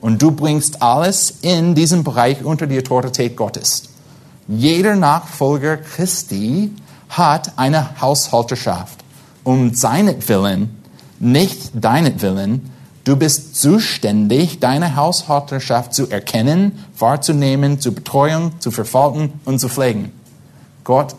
Und 0.01 0.21
du 0.21 0.31
bringst 0.31 0.81
alles 0.81 1.39
in 1.41 1.75
diesem 1.75 2.03
Bereich 2.03 2.43
unter 2.43 2.67
die 2.67 2.79
Autorität 2.79 3.35
Gottes. 3.35 3.89
Jeder 4.47 4.95
Nachfolger 4.95 5.77
Christi 5.77 6.71
hat 7.09 7.53
eine 7.57 8.01
Haushalterschaft. 8.01 8.99
Um 9.43 9.73
seinetwillen, 9.73 10.75
nicht 11.19 11.71
deinetwillen, 11.73 12.69
du 13.03 13.15
bist 13.15 13.55
zuständig, 13.55 14.59
deine 14.59 14.95
Haushalterschaft 14.95 15.93
zu 15.93 16.09
erkennen, 16.09 16.83
wahrzunehmen, 16.97 17.79
zu 17.79 17.93
betreuen, 17.93 18.51
zu 18.59 18.71
verfolgen 18.71 19.33
und 19.45 19.59
zu 19.59 19.69
pflegen. 19.69 20.11
Gott, 20.83 21.15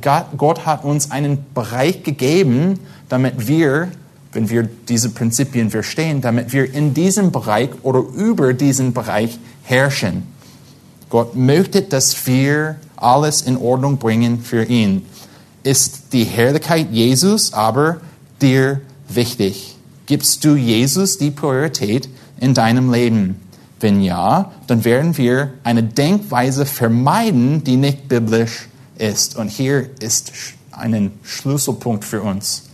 Gott, 0.00 0.26
Gott 0.36 0.66
hat 0.66 0.84
uns 0.84 1.10
einen 1.10 1.46
Bereich 1.54 2.02
gegeben, 2.02 2.80
damit 3.08 3.46
wir 3.46 3.88
wenn 4.36 4.50
wir 4.50 4.64
diese 4.64 5.08
Prinzipien 5.08 5.70
verstehen, 5.70 6.20
damit 6.20 6.52
wir 6.52 6.72
in 6.72 6.92
diesem 6.92 7.32
Bereich 7.32 7.70
oder 7.82 8.00
über 8.00 8.52
diesen 8.52 8.92
Bereich 8.92 9.38
herrschen. 9.64 10.24
Gott 11.08 11.34
möchte, 11.34 11.80
dass 11.80 12.26
wir 12.26 12.76
alles 12.96 13.40
in 13.40 13.56
Ordnung 13.56 13.96
bringen 13.96 14.40
für 14.42 14.64
ihn. 14.64 15.06
Ist 15.62 16.12
die 16.12 16.24
Herrlichkeit 16.24 16.88
Jesus 16.92 17.54
aber 17.54 17.96
dir 18.42 18.82
wichtig? 19.08 19.74
Gibst 20.04 20.44
du 20.44 20.54
Jesus 20.54 21.16
die 21.16 21.30
Priorität 21.30 22.08
in 22.38 22.52
deinem 22.52 22.92
Leben? 22.92 23.40
Wenn 23.80 24.02
ja, 24.02 24.52
dann 24.66 24.84
werden 24.84 25.16
wir 25.16 25.54
eine 25.64 25.82
Denkweise 25.82 26.66
vermeiden, 26.66 27.64
die 27.64 27.76
nicht 27.76 28.06
biblisch 28.08 28.68
ist. 28.98 29.36
Und 29.36 29.48
hier 29.48 29.88
ist 30.00 30.32
ein 30.72 31.12
Schlüsselpunkt 31.22 32.04
für 32.04 32.20
uns. 32.20 32.64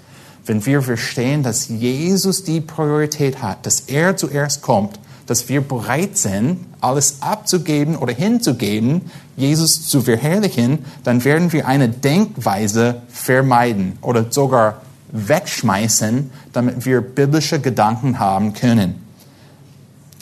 Wenn 0.44 0.64
wir 0.66 0.82
verstehen, 0.82 1.42
dass 1.42 1.68
Jesus 1.68 2.42
die 2.42 2.60
Priorität 2.60 3.42
hat, 3.42 3.64
dass 3.64 3.80
er 3.80 4.16
zuerst 4.16 4.62
kommt, 4.62 4.98
dass 5.26 5.48
wir 5.48 5.60
bereit 5.60 6.18
sind, 6.18 6.58
alles 6.80 7.18
abzugeben 7.20 7.96
oder 7.96 8.12
hinzugeben, 8.12 9.02
Jesus 9.36 9.88
zu 9.88 10.02
verherrlichen, 10.02 10.80
dann 11.04 11.24
werden 11.24 11.52
wir 11.52 11.68
eine 11.68 11.88
Denkweise 11.88 13.02
vermeiden 13.08 13.98
oder 14.02 14.26
sogar 14.30 14.82
wegschmeißen, 15.12 16.30
damit 16.52 16.84
wir 16.84 17.00
biblische 17.00 17.60
Gedanken 17.60 18.18
haben 18.18 18.52
können. 18.52 18.96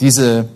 Diese 0.01 0.49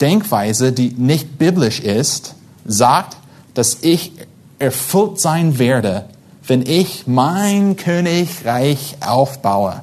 Denkweise, 0.00 0.72
die 0.72 0.90
nicht 0.90 1.38
biblisch 1.38 1.80
ist, 1.80 2.34
sagt, 2.64 3.16
dass 3.52 3.78
ich 3.82 4.12
erfüllt 4.58 5.20
sein 5.20 5.58
werde, 5.58 6.06
wenn 6.46 6.62
ich 6.62 7.06
mein 7.06 7.76
Königreich 7.76 8.96
aufbaue. 9.00 9.82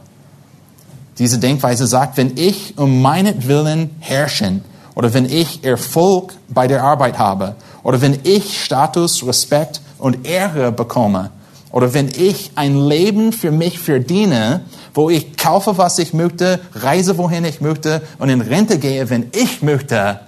Diese 1.17 1.39
Denkweise 1.39 1.87
sagt, 1.87 2.17
wenn 2.17 2.37
ich 2.37 2.77
um 2.77 3.01
meinetwillen 3.01 3.91
herrschen 3.99 4.63
oder 4.95 5.13
wenn 5.13 5.25
ich 5.25 5.63
Erfolg 5.63 6.33
bei 6.49 6.67
der 6.67 6.83
Arbeit 6.83 7.17
habe 7.17 7.55
oder 7.83 8.01
wenn 8.01 8.19
ich 8.23 8.61
Status, 8.61 9.25
Respekt 9.25 9.81
und 9.97 10.27
Ehre 10.27 10.71
bekomme 10.71 11.31
oder 11.71 11.93
wenn 11.93 12.09
ich 12.09 12.51
ein 12.55 12.75
Leben 12.75 13.33
für 13.33 13.51
mich 13.51 13.79
verdiene, 13.79 14.61
wo 14.93 15.09
ich 15.09 15.37
kaufe, 15.37 15.77
was 15.77 15.99
ich 15.99 16.13
möchte, 16.13 16.59
reise, 16.73 17.17
wohin 17.17 17.45
ich 17.45 17.61
möchte 17.61 18.01
und 18.19 18.29
in 18.29 18.41
Rente 18.41 18.77
gehe, 18.77 19.09
wenn 19.09 19.27
ich 19.33 19.61
möchte, 19.61 20.19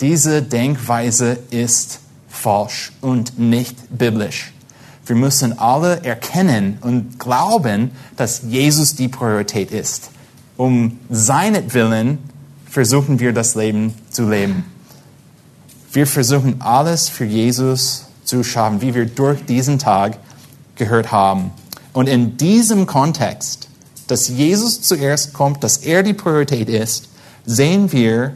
diese 0.00 0.42
Denkweise 0.42 1.38
ist 1.50 2.00
falsch 2.28 2.92
und 3.00 3.38
nicht 3.38 3.76
biblisch. 3.90 4.52
Wir 5.08 5.16
müssen 5.16 5.58
alle 5.58 6.04
erkennen 6.04 6.76
und 6.82 7.18
glauben, 7.18 7.92
dass 8.16 8.42
Jesus 8.46 8.94
die 8.94 9.08
Priorität 9.08 9.70
ist. 9.70 10.10
Um 10.58 10.98
seinetwillen 11.08 12.18
versuchen 12.68 13.18
wir 13.18 13.32
das 13.32 13.54
Leben 13.54 13.94
zu 14.10 14.28
leben. 14.28 14.64
Wir 15.92 16.06
versuchen 16.06 16.60
alles 16.60 17.08
für 17.08 17.24
Jesus 17.24 18.04
zu 18.24 18.44
schaffen, 18.44 18.82
wie 18.82 18.94
wir 18.94 19.06
durch 19.06 19.46
diesen 19.46 19.78
Tag 19.78 20.18
gehört 20.76 21.10
haben. 21.10 21.52
Und 21.94 22.06
in 22.06 22.36
diesem 22.36 22.84
Kontext, 22.86 23.68
dass 24.08 24.28
Jesus 24.28 24.82
zuerst 24.82 25.32
kommt, 25.32 25.64
dass 25.64 25.78
er 25.78 26.02
die 26.02 26.12
Priorität 26.12 26.68
ist, 26.68 27.08
sehen 27.46 27.92
wir 27.92 28.34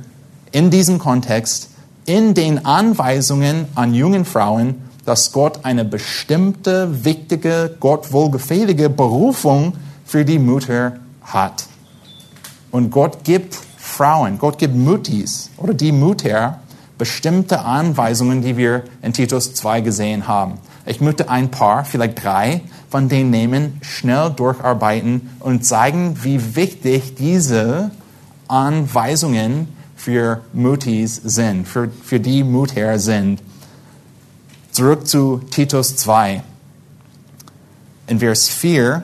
in 0.53 0.71
diesem 0.71 0.99
Kontext 0.99 1.69
in 2.07 2.33
den 2.33 2.65
Anweisungen 2.65 3.67
an 3.75 3.93
jungen 3.93 4.25
Frauen, 4.25 4.77
dass 5.05 5.33
Gott 5.33 5.65
eine 5.65 5.85
bestimmte, 5.85 7.05
wichtige, 7.05 7.77
Gott 7.81 8.13
wohlgefällige 8.13 8.89
Berufung 8.89 9.75
für 10.05 10.25
die 10.25 10.39
Mutter 10.39 10.97
hat. 11.23 11.65
Und 12.71 12.91
Gott 12.91 13.25
gibt 13.25 13.59
Frauen, 13.77 14.39
Gott 14.39 14.59
gibt 14.59 14.75
Mutis 14.75 15.51
oder 15.57 15.75
die 15.75 15.93
Mutter 15.93 16.61
bestimmte 16.99 17.61
Anweisungen, 17.61 18.43
die 18.43 18.57
wir 18.57 18.85
in 19.03 19.13
Titus 19.13 19.55
2 19.55 19.81
gesehen 19.81 20.29
haben. 20.29 20.59
Ich 20.87 21.01
möchte 21.01 21.29
ein 21.29 21.51
paar, 21.51 21.85
vielleicht 21.85 22.23
drei, 22.23 22.63
von 22.91 23.09
denen 23.09 23.31
nehmen, 23.31 23.81
schnell 23.83 24.31
durcharbeiten 24.31 25.31
und 25.41 25.65
zeigen, 25.65 26.17
wie 26.23 26.57
wichtig 26.57 27.15
diese 27.17 27.91
Anweisungen 28.49 29.69
für 29.97 30.43
Mutis 30.53 31.21
sind, 31.25 31.67
für, 31.67 31.89
für 32.03 32.21
die 32.21 32.45
Mutter 32.45 32.99
sind. 32.99 33.41
Zurück 34.73 35.07
zu 35.07 35.43
Titus 35.51 35.97
2. 35.97 36.43
In 38.07 38.21
Vers 38.21 38.49
4, 38.49 39.03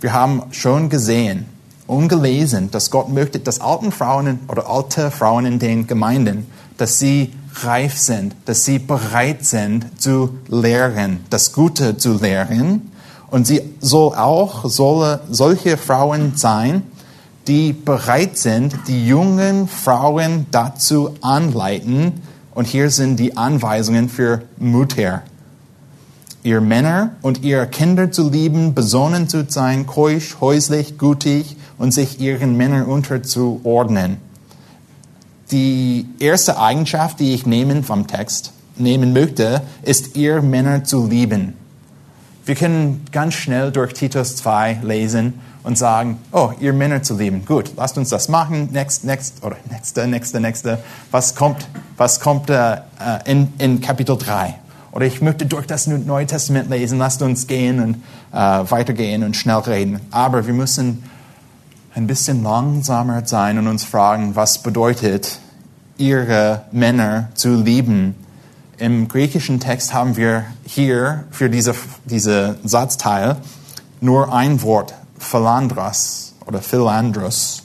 wir 0.00 0.12
haben 0.12 0.44
schon 0.52 0.90
gesehen 0.90 1.46
und 1.88 2.06
gelesen, 2.06 2.70
dass 2.70 2.92
Gott 2.92 3.08
möchte, 3.08 3.40
dass 3.40 3.60
alten 3.60 3.90
Frauen 3.90 4.38
oder 4.46 4.70
alte 4.70 5.10
Frauen 5.10 5.44
in 5.44 5.58
den 5.58 5.88
Gemeinden, 5.88 6.46
dass 6.76 7.00
sie 7.00 7.32
reif 7.64 7.98
sind, 7.98 8.36
dass 8.44 8.64
sie 8.64 8.78
bereit 8.78 9.44
sind 9.44 10.00
zu 10.00 10.38
lehren, 10.46 11.18
das 11.30 11.52
Gute 11.52 11.96
zu 11.96 12.20
lehren. 12.20 12.92
Und 13.28 13.48
sie 13.48 13.62
soll 13.80 14.14
auch 14.14 14.66
soll 14.66 15.18
solche 15.28 15.78
Frauen 15.78 16.36
sein, 16.36 16.84
die 17.48 17.72
bereit 17.72 18.38
sind, 18.38 18.76
die 18.86 19.04
jungen 19.08 19.66
Frauen 19.66 20.46
dazu 20.52 21.16
anleiten. 21.22 22.22
Und 22.56 22.66
hier 22.66 22.90
sind 22.90 23.20
die 23.20 23.36
Anweisungen 23.36 24.08
für 24.08 24.42
Mutter. 24.58 25.22
Ihr 26.42 26.60
Männer 26.60 27.12
und 27.22 27.44
ihre 27.44 27.68
Kinder 27.68 28.10
zu 28.10 28.28
lieben, 28.28 28.74
besonnen 28.74 29.28
zu 29.28 29.44
sein, 29.48 29.86
keusch, 29.86 30.38
häuslich, 30.40 30.98
gutig 30.98 31.56
und 31.78 31.94
sich 31.94 32.20
ihren 32.20 32.56
Männern 32.56 32.86
unterzuordnen 32.86 34.16
die 35.50 36.06
erste 36.18 36.58
Eigenschaft, 36.58 37.20
die 37.20 37.34
ich 37.34 37.46
nehmen 37.46 37.84
vom 37.84 38.06
Text 38.06 38.52
nehmen 38.76 39.12
möchte, 39.12 39.62
ist 39.82 40.16
ihr 40.16 40.42
Männer 40.42 40.84
zu 40.84 41.06
lieben. 41.06 41.54
Wir 42.44 42.54
können 42.54 43.04
ganz 43.10 43.34
schnell 43.34 43.72
durch 43.72 43.92
Titus 43.94 44.36
2 44.36 44.80
lesen 44.82 45.34
und 45.66 45.76
sagen, 45.76 46.18
oh, 46.30 46.52
ihr 46.60 46.72
Männer 46.72 47.02
zu 47.02 47.18
lieben. 47.18 47.44
Gut, 47.44 47.72
lasst 47.76 47.98
uns 47.98 48.08
das 48.08 48.28
machen. 48.28 48.68
Next, 48.70 49.02
next, 49.02 49.42
oder 49.42 49.56
nächste, 49.68 50.06
nächste, 50.06 50.40
nächste. 50.40 50.78
Was 51.10 51.34
kommt, 51.34 51.66
was 51.96 52.20
kommt 52.20 52.48
äh, 52.50 52.76
in, 53.24 53.52
in 53.58 53.80
Kapitel 53.80 54.16
3? 54.16 54.54
Oder 54.92 55.06
ich 55.06 55.20
möchte 55.20 55.44
durch 55.44 55.66
das 55.66 55.88
Neue 55.88 56.24
Testament 56.24 56.70
lesen. 56.70 56.98
Lasst 56.98 57.20
uns 57.20 57.48
gehen 57.48 57.82
und 57.82 57.94
äh, 58.32 58.70
weitergehen 58.70 59.24
und 59.24 59.36
schnell 59.36 59.58
reden. 59.58 59.98
Aber 60.12 60.46
wir 60.46 60.54
müssen 60.54 61.02
ein 61.96 62.06
bisschen 62.06 62.44
langsamer 62.44 63.26
sein 63.26 63.58
und 63.58 63.66
uns 63.66 63.82
fragen, 63.82 64.36
was 64.36 64.62
bedeutet, 64.62 65.40
ihre 65.98 66.62
Männer 66.70 67.30
zu 67.34 67.56
lieben. 67.56 68.14
Im 68.78 69.08
griechischen 69.08 69.58
Text 69.58 69.92
haben 69.92 70.16
wir 70.16 70.44
hier 70.64 71.24
für 71.32 71.50
diese, 71.50 71.74
diese 72.04 72.56
Satzteil 72.62 73.38
nur 74.00 74.32
ein 74.32 74.62
Wort, 74.62 74.94
Philandros 75.18 76.34
oder 76.46 76.60
Philandros. 76.60 77.62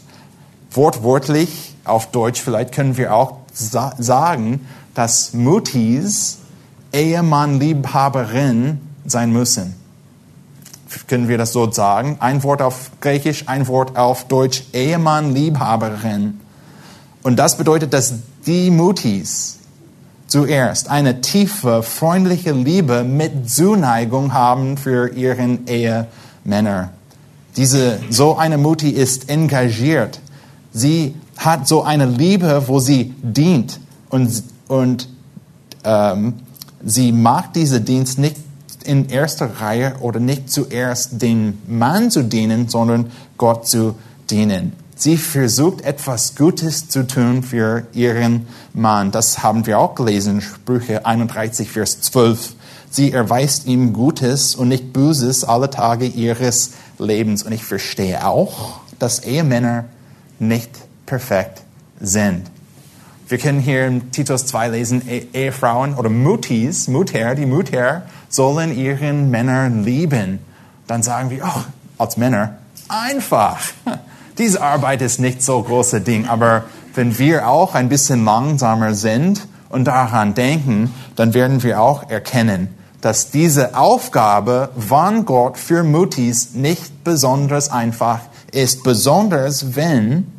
Wortwörtlich 0.71 1.75
auf 1.83 2.11
Deutsch 2.11 2.41
vielleicht 2.41 2.71
können 2.73 2.97
wir 2.97 3.13
auch 3.13 3.37
sa 3.53 3.93
sagen, 3.97 4.67
dass 4.93 5.33
Mutis 5.33 6.37
Ehemann, 6.93 7.59
Liebhaberin 7.59 8.81
sein 9.05 9.31
müssen 9.31 9.81
können 11.07 11.27
wir 11.27 11.37
das 11.37 11.53
so 11.53 11.71
sagen. 11.71 12.17
Ein 12.19 12.43
Wort 12.43 12.61
auf 12.61 12.91
Griechisch, 12.99 13.47
ein 13.47 13.67
Wort 13.67 13.97
auf 13.97 14.27
Deutsch, 14.27 14.63
Ehemann, 14.73 15.33
Liebhaberin. 15.33 16.39
Und 17.23 17.37
das 17.37 17.57
bedeutet, 17.57 17.93
dass 17.93 18.15
die 18.45 18.71
Mutis 18.71 19.59
zuerst 20.27 20.89
eine 20.89 21.21
tiefe, 21.21 21.83
freundliche 21.83 22.51
Liebe 22.51 23.03
mit 23.03 23.49
Zuneigung 23.49 24.33
haben 24.33 24.77
für 24.77 25.09
ihren 25.09 25.67
Ehemänner. 25.67 26.89
Diese, 27.57 27.99
so 28.09 28.37
eine 28.37 28.57
Mutti 28.57 28.89
ist 28.89 29.29
engagiert. 29.29 30.19
Sie 30.73 31.15
hat 31.37 31.67
so 31.67 31.83
eine 31.83 32.05
Liebe, 32.05 32.63
wo 32.67 32.79
sie 32.79 33.13
dient 33.21 33.79
und, 34.09 34.43
und 34.67 35.09
ähm, 35.83 36.33
sie 36.83 37.11
macht 37.11 37.55
diesen 37.55 37.83
Dienst 37.83 38.19
nicht 38.19 38.37
in 38.83 39.09
erster 39.09 39.59
Reihe 39.59 39.95
oder 39.99 40.19
nicht 40.19 40.49
zuerst 40.49 41.21
den 41.21 41.59
Mann 41.67 42.09
zu 42.09 42.23
dienen, 42.23 42.69
sondern 42.69 43.11
Gott 43.37 43.67
zu 43.67 43.95
dienen. 44.29 44.73
Sie 44.95 45.17
versucht 45.17 45.81
etwas 45.81 46.35
Gutes 46.35 46.87
zu 46.87 47.07
tun 47.07 47.41
für 47.41 47.87
ihren 47.93 48.47
Mann. 48.73 49.09
Das 49.11 49.41
haben 49.41 49.65
wir 49.65 49.79
auch 49.79 49.95
gelesen, 49.95 50.41
Sprüche 50.41 51.05
31, 51.05 51.71
Vers 51.71 52.01
12. 52.01 52.53
Sie 52.91 53.11
erweist 53.11 53.65
ihm 53.65 53.93
Gutes 53.93 54.53
und 54.53 54.67
nicht 54.67 54.93
Böses 54.93 55.43
alle 55.43 55.69
Tage 55.69 56.05
ihres 56.05 56.71
Lebens. 57.01 57.43
Und 57.43 57.51
ich 57.51 57.63
verstehe 57.63 58.25
auch, 58.25 58.79
dass 58.99 59.19
Ehemänner 59.19 59.85
nicht 60.39 60.69
perfekt 61.05 61.61
sind. 61.99 62.49
Wir 63.27 63.37
können 63.37 63.59
hier 63.59 63.87
in 63.87 64.11
Titus 64.11 64.45
2 64.47 64.67
lesen, 64.69 65.01
Ehefrauen 65.33 65.95
oder 65.95 66.09
Mutis, 66.09 66.87
Mutter, 66.87 67.33
die 67.35 67.45
Mutter 67.45 68.03
sollen 68.27 68.75
ihren 68.75 69.29
Männer 69.29 69.69
lieben. 69.69 70.39
Dann 70.87 71.01
sagen 71.01 71.29
wir, 71.29 71.45
oh, 71.45 71.61
als 71.97 72.17
Männer, 72.17 72.57
einfach. 72.89 73.59
Diese 74.37 74.61
Arbeit 74.61 75.01
ist 75.01 75.19
nicht 75.19 75.43
so 75.43 75.61
große 75.61 76.01
Ding, 76.01 76.27
aber 76.27 76.65
wenn 76.93 77.17
wir 77.17 77.47
auch 77.47 77.73
ein 77.75 77.89
bisschen 77.89 78.25
langsamer 78.25 78.93
sind 78.93 79.47
und 79.69 79.85
daran 79.85 80.33
denken, 80.33 80.93
dann 81.15 81.33
werden 81.33 81.63
wir 81.63 81.81
auch 81.81 82.09
erkennen, 82.09 82.67
dass 83.01 83.31
diese 83.31 83.75
Aufgabe 83.75 84.69
von 84.77 85.25
Gott 85.25 85.57
für 85.57 85.83
Mutis 85.83 86.53
nicht 86.53 87.03
besonders 87.03 87.69
einfach 87.69 88.19
ist, 88.51 88.83
besonders 88.83 89.75
wenn 89.75 90.31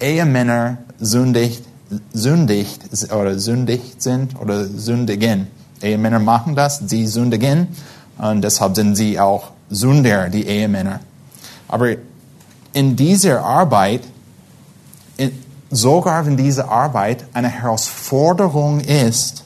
Ehemänner 0.00 0.78
sündigt, 1.00 1.64
sündigt 2.12 2.80
oder 3.12 3.38
sündigt 3.38 4.02
sind 4.02 4.38
oder 4.40 4.66
sündigen. 4.66 5.46
Ehemänner 5.82 6.18
machen 6.18 6.54
das, 6.54 6.82
sie 6.86 7.06
sündigen 7.06 7.68
und 8.18 8.42
deshalb 8.42 8.76
sind 8.76 8.96
sie 8.96 9.18
auch 9.18 9.50
Sünder, 9.70 10.28
die 10.28 10.46
Ehemänner. 10.46 11.00
Aber 11.68 11.96
in 12.72 12.96
dieser 12.96 13.42
Arbeit, 13.42 14.02
sogar 15.70 16.26
wenn 16.26 16.36
diese 16.36 16.68
Arbeit 16.68 17.24
eine 17.32 17.48
Herausforderung 17.48 18.80
ist, 18.80 19.43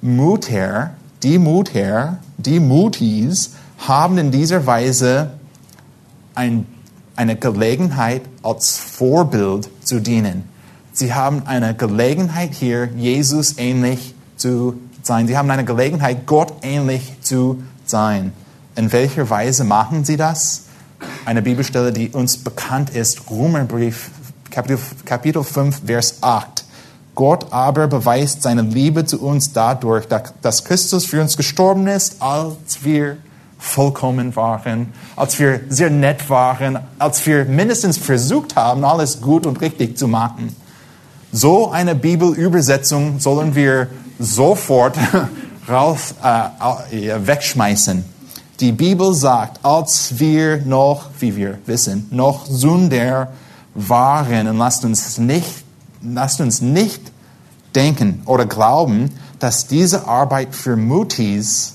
Mutter, 0.00 0.92
die 1.22 1.38
Mutter, 1.38 2.18
die 2.36 2.60
Mutis 2.60 3.50
haben 3.78 4.18
in 4.18 4.30
dieser 4.30 4.66
Weise 4.66 5.32
ein, 6.34 6.66
eine 7.16 7.36
Gelegenheit 7.36 8.22
als 8.42 8.78
Vorbild 8.78 9.68
zu 9.84 10.00
dienen. 10.00 10.44
Sie 10.92 11.14
haben 11.14 11.46
eine 11.46 11.74
Gelegenheit 11.74 12.54
hier, 12.54 12.88
Jesus 12.96 13.58
ähnlich 13.58 14.14
zu 14.36 14.74
sein. 15.02 15.26
Sie 15.26 15.36
haben 15.36 15.50
eine 15.50 15.64
Gelegenheit, 15.64 16.26
Gott 16.26 16.52
ähnlich 16.62 17.14
zu 17.20 17.62
sein. 17.84 18.32
In 18.76 18.92
welcher 18.92 19.28
Weise 19.30 19.64
machen 19.64 20.04
sie 20.04 20.16
das? 20.16 20.64
Eine 21.24 21.42
Bibelstelle, 21.42 21.92
die 21.92 22.10
uns 22.10 22.38
bekannt 22.38 22.90
ist, 22.90 23.30
Römerbrief, 23.30 24.10
Kapitel, 24.50 24.78
Kapitel 25.04 25.44
5, 25.44 25.82
Vers 25.86 26.18
8. 26.20 26.64
Gott 27.18 27.48
aber 27.50 27.88
beweist 27.88 28.42
seine 28.42 28.62
Liebe 28.62 29.04
zu 29.04 29.20
uns 29.20 29.52
dadurch, 29.52 30.06
dass 30.40 30.62
Christus 30.62 31.04
für 31.04 31.20
uns 31.20 31.36
gestorben 31.36 31.88
ist, 31.88 32.22
als 32.22 32.84
wir 32.84 33.16
vollkommen 33.58 34.36
waren, 34.36 34.92
als 35.16 35.36
wir 35.40 35.62
sehr 35.68 35.90
nett 35.90 36.30
waren, 36.30 36.78
als 36.96 37.26
wir 37.26 37.44
mindestens 37.44 37.98
versucht 37.98 38.54
haben, 38.54 38.84
alles 38.84 39.20
gut 39.20 39.46
und 39.46 39.60
richtig 39.60 39.98
zu 39.98 40.06
machen. 40.06 40.54
So 41.32 41.72
eine 41.72 41.96
Bibelübersetzung 41.96 43.18
sollen 43.18 43.56
wir 43.56 43.88
sofort 44.20 44.96
raus, 45.68 46.14
äh, 46.22 47.14
wegschmeißen. 47.18 48.04
Die 48.60 48.70
Bibel 48.70 49.12
sagt, 49.12 49.64
als 49.64 50.20
wir 50.20 50.58
noch, 50.58 51.06
wie 51.18 51.34
wir 51.34 51.58
wissen, 51.66 52.06
noch 52.12 52.46
Sünder 52.46 53.32
waren, 53.74 54.46
und 54.46 54.58
lasst 54.58 54.84
uns 54.84 55.18
nicht 55.18 55.64
lasst 56.02 56.40
uns 56.40 56.60
nicht 56.60 57.12
denken 57.74 58.22
oder 58.24 58.46
glauben, 58.46 59.10
dass 59.38 59.66
diese 59.66 60.06
Arbeit 60.06 60.54
für 60.54 60.76
Mutis 60.76 61.74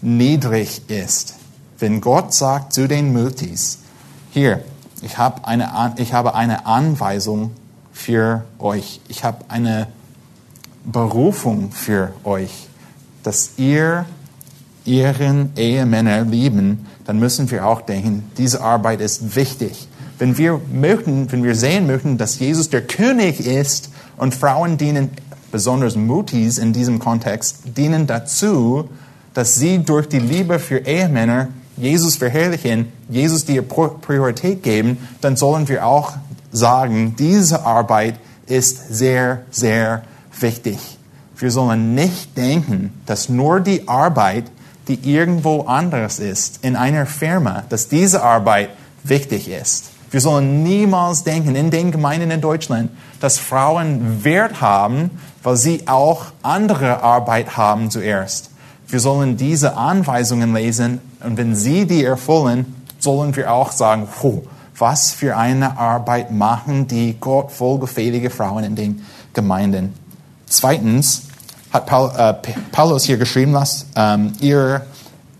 niedrig 0.00 0.82
ist. 0.88 1.34
Wenn 1.78 2.00
Gott 2.00 2.32
sagt 2.34 2.72
zu 2.72 2.86
den 2.86 3.12
Mutis, 3.12 3.78
hier, 4.30 4.62
ich, 5.02 5.18
hab 5.18 5.46
eine, 5.46 5.94
ich 5.96 6.12
habe 6.12 6.34
eine 6.34 6.66
Anweisung 6.66 7.52
für 7.92 8.44
euch, 8.58 9.00
ich 9.08 9.24
habe 9.24 9.44
eine 9.48 9.88
Berufung 10.84 11.72
für 11.72 12.12
euch, 12.24 12.68
dass 13.22 13.52
ihr 13.56 14.06
ihren 14.84 15.56
Ehemänner 15.56 16.22
lieben, 16.22 16.86
dann 17.04 17.18
müssen 17.18 17.50
wir 17.50 17.66
auch 17.66 17.82
denken, 17.82 18.30
diese 18.36 18.62
Arbeit 18.62 19.00
ist 19.00 19.36
wichtig. 19.36 19.88
Wenn 20.22 20.38
wir 20.38 20.60
möchten, 20.72 21.32
wenn 21.32 21.42
wir 21.42 21.56
sehen 21.56 21.88
möchten, 21.88 22.16
dass 22.16 22.38
Jesus 22.38 22.70
der 22.70 22.82
König 22.82 23.44
ist 23.44 23.90
und 24.16 24.36
Frauen 24.36 24.78
dienen, 24.78 25.10
besonders 25.50 25.96
Mutis 25.96 26.58
in 26.58 26.72
diesem 26.72 27.00
Kontext, 27.00 27.76
dienen 27.76 28.06
dazu, 28.06 28.88
dass 29.34 29.56
sie 29.56 29.80
durch 29.80 30.08
die 30.08 30.20
Liebe 30.20 30.60
für 30.60 30.86
Ehemänner 30.86 31.48
Jesus 31.76 32.14
verherrlichen, 32.14 32.92
Jesus 33.08 33.46
die 33.46 33.60
Priorität 33.62 34.62
geben, 34.62 34.98
dann 35.20 35.34
sollen 35.34 35.66
wir 35.66 35.84
auch 35.84 36.12
sagen, 36.52 37.16
diese 37.18 37.66
Arbeit 37.66 38.14
ist 38.46 38.94
sehr, 38.94 39.40
sehr 39.50 40.04
wichtig. 40.38 40.78
Wir 41.36 41.50
sollen 41.50 41.96
nicht 41.96 42.36
denken, 42.36 42.92
dass 43.06 43.28
nur 43.28 43.58
die 43.58 43.88
Arbeit, 43.88 44.44
die 44.86 45.00
irgendwo 45.02 45.62
anders 45.62 46.20
ist, 46.20 46.60
in 46.62 46.76
einer 46.76 47.06
Firma, 47.06 47.64
dass 47.70 47.88
diese 47.88 48.22
Arbeit 48.22 48.70
wichtig 49.02 49.48
ist. 49.48 49.91
Wir 50.12 50.20
sollen 50.20 50.62
niemals 50.62 51.24
denken 51.24 51.56
in 51.56 51.70
den 51.70 51.90
Gemeinden 51.90 52.30
in 52.30 52.42
Deutschland, 52.42 52.90
dass 53.18 53.38
Frauen 53.38 54.24
Wert 54.24 54.60
haben, 54.60 55.10
weil 55.42 55.56
sie 55.56 55.88
auch 55.88 56.26
andere 56.42 57.02
Arbeit 57.02 57.56
haben 57.56 57.90
zuerst. 57.90 58.50
Wir 58.86 59.00
sollen 59.00 59.38
diese 59.38 59.74
Anweisungen 59.74 60.52
lesen 60.52 61.00
und 61.24 61.38
wenn 61.38 61.54
sie 61.54 61.86
die 61.86 62.04
erfüllen, 62.04 62.84
sollen 62.98 63.34
wir 63.34 63.50
auch 63.50 63.72
sagen, 63.72 64.06
oh, 64.22 64.42
was 64.76 65.12
für 65.12 65.34
eine 65.36 65.78
Arbeit 65.78 66.30
machen 66.30 66.86
die 66.88 67.16
Gott 67.18 67.50
vollgefällige 67.50 68.28
Frauen 68.28 68.64
in 68.64 68.76
den 68.76 69.06
Gemeinden. 69.32 69.94
Zweitens 70.46 71.22
hat 71.72 71.90
äh, 71.90 72.34
Paulus 72.70 73.04
hier 73.04 73.16
geschrieben, 73.16 73.52
lasst 73.52 73.86
ähm, 73.96 74.34
ihre 74.40 74.82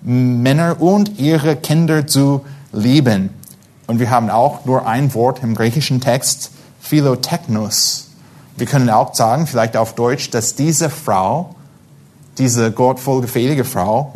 Männer 0.00 0.80
und 0.80 1.18
ihre 1.18 1.56
Kinder 1.56 2.06
zu 2.06 2.46
lieben. 2.72 3.41
Und 3.92 3.98
wir 3.98 4.08
haben 4.08 4.30
auch 4.30 4.64
nur 4.64 4.86
ein 4.86 5.12
Wort 5.12 5.42
im 5.42 5.54
griechischen 5.54 6.00
Text, 6.00 6.50
Philotechnos. 6.80 8.06
Wir 8.56 8.64
können 8.66 8.88
auch 8.88 9.14
sagen, 9.14 9.46
vielleicht 9.46 9.76
auf 9.76 9.94
Deutsch, 9.94 10.30
dass 10.30 10.54
diese 10.54 10.88
Frau, 10.88 11.54
diese 12.38 12.72
gottvollgefällige 12.72 13.64
Frau, 13.64 14.14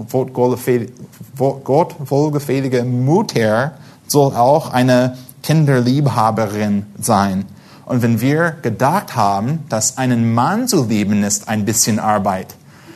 gottvollgefällige 1.63 2.85
Mutter, 2.85 3.73
soll 4.07 4.35
auch 4.35 4.73
eine 4.73 5.19
Kinderliebhaberin 5.43 6.87
sein. 6.99 7.45
Und 7.85 8.01
wenn 8.01 8.23
wir 8.23 8.53
gedacht 8.63 9.15
haben, 9.15 9.65
dass 9.69 9.99
einen 9.99 10.33
Mann 10.33 10.69
zu 10.69 10.87
lieben 10.87 11.23
ist 11.23 11.51
ein 11.51 11.67
bisschen 11.67 11.99
Arbeit, 11.99 12.55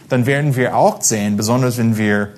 dann 0.08 0.24
werden 0.24 0.56
wir 0.56 0.74
auch 0.74 1.02
sehen, 1.02 1.36
besonders 1.36 1.76
wenn 1.76 1.98
wir 1.98 2.30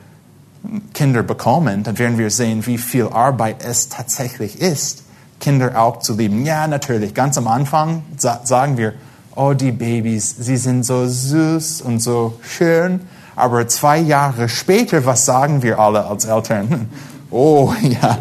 Kinder 0.94 1.22
bekommen, 1.22 1.82
dann 1.82 1.98
werden 1.98 2.18
wir 2.18 2.30
sehen, 2.30 2.66
wie 2.66 2.78
viel 2.78 3.08
Arbeit 3.08 3.64
es 3.64 3.88
tatsächlich 3.88 4.60
ist, 4.60 5.02
Kinder 5.40 5.80
auch 5.80 5.98
zu 5.98 6.14
lieben. 6.14 6.44
Ja, 6.44 6.66
natürlich, 6.68 7.14
ganz 7.14 7.36
am 7.36 7.48
Anfang 7.48 8.04
sagen 8.16 8.76
wir, 8.76 8.94
oh, 9.34 9.54
die 9.54 9.72
Babys, 9.72 10.36
sie 10.38 10.56
sind 10.56 10.84
so 10.84 11.06
süß 11.06 11.82
und 11.82 12.00
so 12.00 12.38
schön. 12.42 13.00
Aber 13.34 13.66
zwei 13.66 13.98
Jahre 13.98 14.48
später, 14.48 15.04
was 15.06 15.24
sagen 15.24 15.62
wir 15.62 15.78
alle 15.78 16.06
als 16.06 16.24
Eltern? 16.24 16.88
Oh 17.34 17.72
ja, 17.80 18.18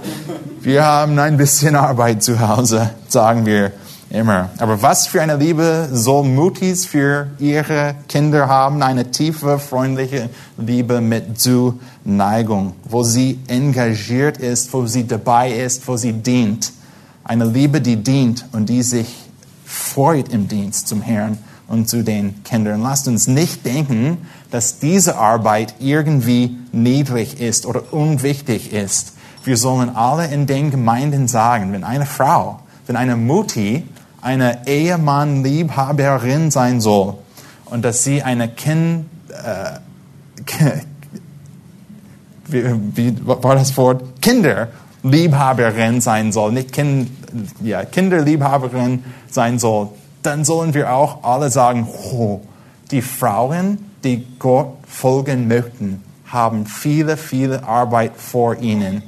wir 0.62 0.86
haben 0.86 1.20
ein 1.20 1.36
bisschen 1.36 1.76
Arbeit 1.76 2.24
zu 2.24 2.40
Hause, 2.40 2.92
sagen 3.10 3.46
wir 3.46 3.74
immer. 4.10 4.52
Aber 4.58 4.82
was 4.82 5.08
für 5.08 5.22
eine 5.22 5.36
Liebe 5.36 5.90
soll 5.92 6.24
Mutis 6.24 6.86
für 6.86 7.28
ihre 7.38 7.96
Kinder 8.08 8.48
haben? 8.48 8.82
Eine 8.82 9.12
tiefe, 9.12 9.60
freundliche 9.60 10.30
Liebe 10.58 11.02
mit 11.02 11.42
Zuneigung, 12.04 12.74
wo 12.84 13.04
sie 13.04 13.40
engagiert 13.48 14.38
ist, 14.38 14.74
wo 14.74 14.86
sie 14.86 15.08
dabei 15.08 15.52
ist, 15.52 15.88
wo 15.88 15.98
sie 15.98 16.14
dient. 16.14 16.74
Eine 17.24 17.46
Liebe, 17.46 17.82
die 17.82 17.98
dient 17.98 18.46
und 18.52 18.70
die 18.70 18.84
sich 18.84 19.16
freut 19.66 20.30
im 20.30 20.48
Dienst 20.48 20.88
zum 20.88 21.02
Herrn 21.02 21.38
und 21.68 21.88
zu 21.88 22.04
den 22.04 22.44
Kindern. 22.44 22.82
Lasst 22.82 23.08
uns 23.08 23.28
nicht 23.28 23.66
denken, 23.66 24.18
dass 24.50 24.80
diese 24.80 25.18
Arbeit 25.18 25.76
irgendwie 25.80 26.58
niedrig 26.72 27.40
ist 27.40 27.66
oder 27.66 27.94
unwichtig 27.94 28.74
ist. 28.74 29.14
Wir 29.44 29.58
sollen 29.58 29.96
alle 29.96 30.28
in 30.28 30.46
den 30.46 30.70
Gemeinden 30.72 31.28
sagen, 31.28 31.72
wenn 31.72 31.84
eine 31.84 32.06
Frau, 32.06 32.60
wenn 32.88 32.96
eine 32.96 33.16
Mutti 33.16 33.88
eine 34.22 34.68
Ehemann-Liebhaberin 34.68 36.52
sein 36.52 36.82
soll 36.82 37.16
und 37.66 37.84
dass 37.84 38.04
sie 38.04 38.22
eine 38.22 38.50
Kind, 38.50 39.06
äh, 39.30 39.80
wie, 42.52 42.64
wie 42.96 43.16
war 43.26 43.56
das 43.56 43.76
Wort? 43.78 44.22
Kinderliebhaberin 44.22 46.02
sein 46.02 46.32
soll, 46.32 46.52
nicht 46.52 46.72
kind, 46.72 47.10
ja, 47.62 47.84
Kinderliebhaberin 47.86 49.04
sein 49.30 49.60
soll, 49.60 49.90
dann 50.22 50.46
sollen 50.46 50.74
wir 50.74 50.94
auch 50.94 51.24
alle 51.24 51.50
sagen, 51.50 51.88
oh, 52.14 52.42
die 52.92 53.02
Frauen, 53.02 53.80
die 54.04 54.26
Gott 54.40 54.78
folgen 54.88 55.48
möchten, 55.48 56.04
haben 56.26 56.66
viele, 56.66 57.18
viele 57.18 57.64
Arbeit 57.64 58.14
vor 58.18 58.56
ihnen. 58.58 59.04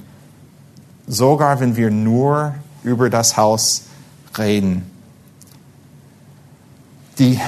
Sogar 1.07 1.59
wenn 1.59 1.75
wir 1.75 1.91
nur 1.91 2.55
über 2.83 3.09
das 3.09 3.37
Haus 3.37 3.83
reden. 4.37 4.89
Die, 7.19 7.39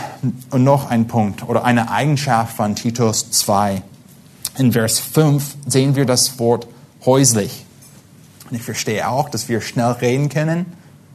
und 0.51 0.63
noch 0.63 0.89
ein 0.89 1.07
Punkt 1.07 1.47
oder 1.47 1.63
eine 1.63 1.89
Eigenschaft 1.89 2.55
von 2.55 2.75
Titus 2.75 3.31
2. 3.31 3.81
In 4.57 4.71
Vers 4.71 4.99
5 4.99 5.57
sehen 5.67 5.95
wir 5.97 6.05
das 6.05 6.39
Wort 6.39 6.67
häuslich. 7.05 7.65
Und 8.49 8.55
ich 8.55 8.63
verstehe 8.63 9.09
auch, 9.09 9.27
dass 9.27 9.49
wir 9.49 9.59
schnell 9.59 9.91
reden 9.91 10.29
können, 10.29 10.65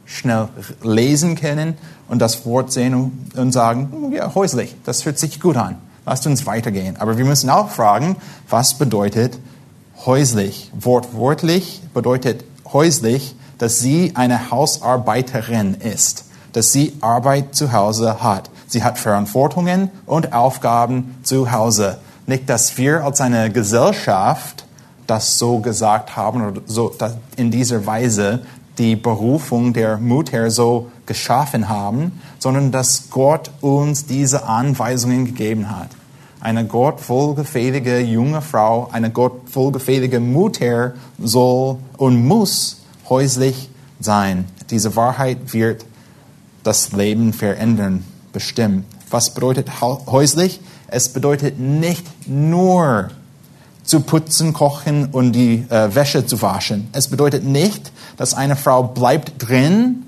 schnell 0.05 0.49
lesen 0.83 1.35
können 1.35 1.75
und 2.07 2.19
das 2.19 2.45
Wort 2.45 2.71
sehen 2.71 3.29
und 3.35 3.51
sagen, 3.51 4.11
ja, 4.13 4.35
häuslich, 4.35 4.75
das 4.83 5.05
hört 5.05 5.17
sich 5.17 5.39
gut 5.39 5.57
an. 5.57 5.77
Lasst 6.05 6.27
uns 6.27 6.45
weitergehen. 6.45 6.97
Aber 6.97 7.17
wir 7.17 7.25
müssen 7.25 7.49
auch 7.49 7.69
fragen, 7.69 8.15
was 8.47 8.75
bedeutet 8.75 9.39
häuslich? 10.05 10.69
Wortwörtlich 10.79 11.81
bedeutet 11.95 12.43
häuslich, 12.71 13.35
dass 13.57 13.79
sie 13.79 14.11
eine 14.15 14.51
Hausarbeiterin 14.51 15.75
ist, 15.75 16.25
dass 16.53 16.71
sie 16.71 16.93
Arbeit 17.01 17.55
zu 17.55 17.71
Hause 17.71 18.21
hat. 18.21 18.51
Sie 18.67 18.83
hat 18.83 18.99
Verantwortungen 18.99 19.89
und 20.05 20.33
Aufgaben 20.33 21.15
zu 21.23 21.51
Hause. 21.51 21.97
Nicht, 22.31 22.49
dass 22.49 22.77
wir 22.77 23.03
als 23.03 23.19
eine 23.19 23.51
Gesellschaft 23.51 24.63
das 25.05 25.37
so 25.37 25.59
gesagt 25.59 26.15
haben 26.15 26.41
oder 26.41 26.61
so 26.65 26.95
in 27.35 27.51
dieser 27.51 27.85
Weise 27.85 28.39
die 28.77 28.95
Berufung 28.95 29.73
der 29.73 29.97
Mutter 29.97 30.49
so 30.49 30.89
geschaffen 31.05 31.67
haben, 31.67 32.21
sondern 32.39 32.71
dass 32.71 33.09
Gott 33.09 33.51
uns 33.59 34.05
diese 34.05 34.45
Anweisungen 34.45 35.25
gegeben 35.25 35.69
hat. 35.77 35.89
Eine 36.39 36.65
gottvollgefällige 36.65 37.99
junge 37.99 38.41
Frau, 38.41 38.87
eine 38.93 39.11
gottvollgefällige 39.11 40.21
Mutter 40.21 40.93
soll 41.21 41.79
und 41.97 42.25
muss 42.25 42.77
häuslich 43.09 43.69
sein. 43.99 44.45
Diese 44.69 44.95
Wahrheit 44.95 45.51
wird 45.51 45.85
das 46.63 46.93
Leben 46.93 47.33
verändern, 47.33 48.05
bestimmt. 48.31 48.85
Was 49.09 49.33
bedeutet 49.33 49.81
häuslich? 49.81 50.61
Es 50.93 51.07
bedeutet 51.07 51.57
nicht 51.57 52.27
nur 52.27 53.11
zu 53.85 54.01
putzen, 54.01 54.51
kochen 54.51 55.05
und 55.05 55.31
die 55.31 55.65
äh, 55.69 55.95
Wäsche 55.95 56.25
zu 56.25 56.41
waschen. 56.41 56.89
Es 56.91 57.07
bedeutet 57.07 57.45
nicht, 57.45 57.93
dass 58.17 58.33
eine 58.33 58.57
Frau 58.57 58.83
bleibt 58.83 59.33
drin 59.37 60.03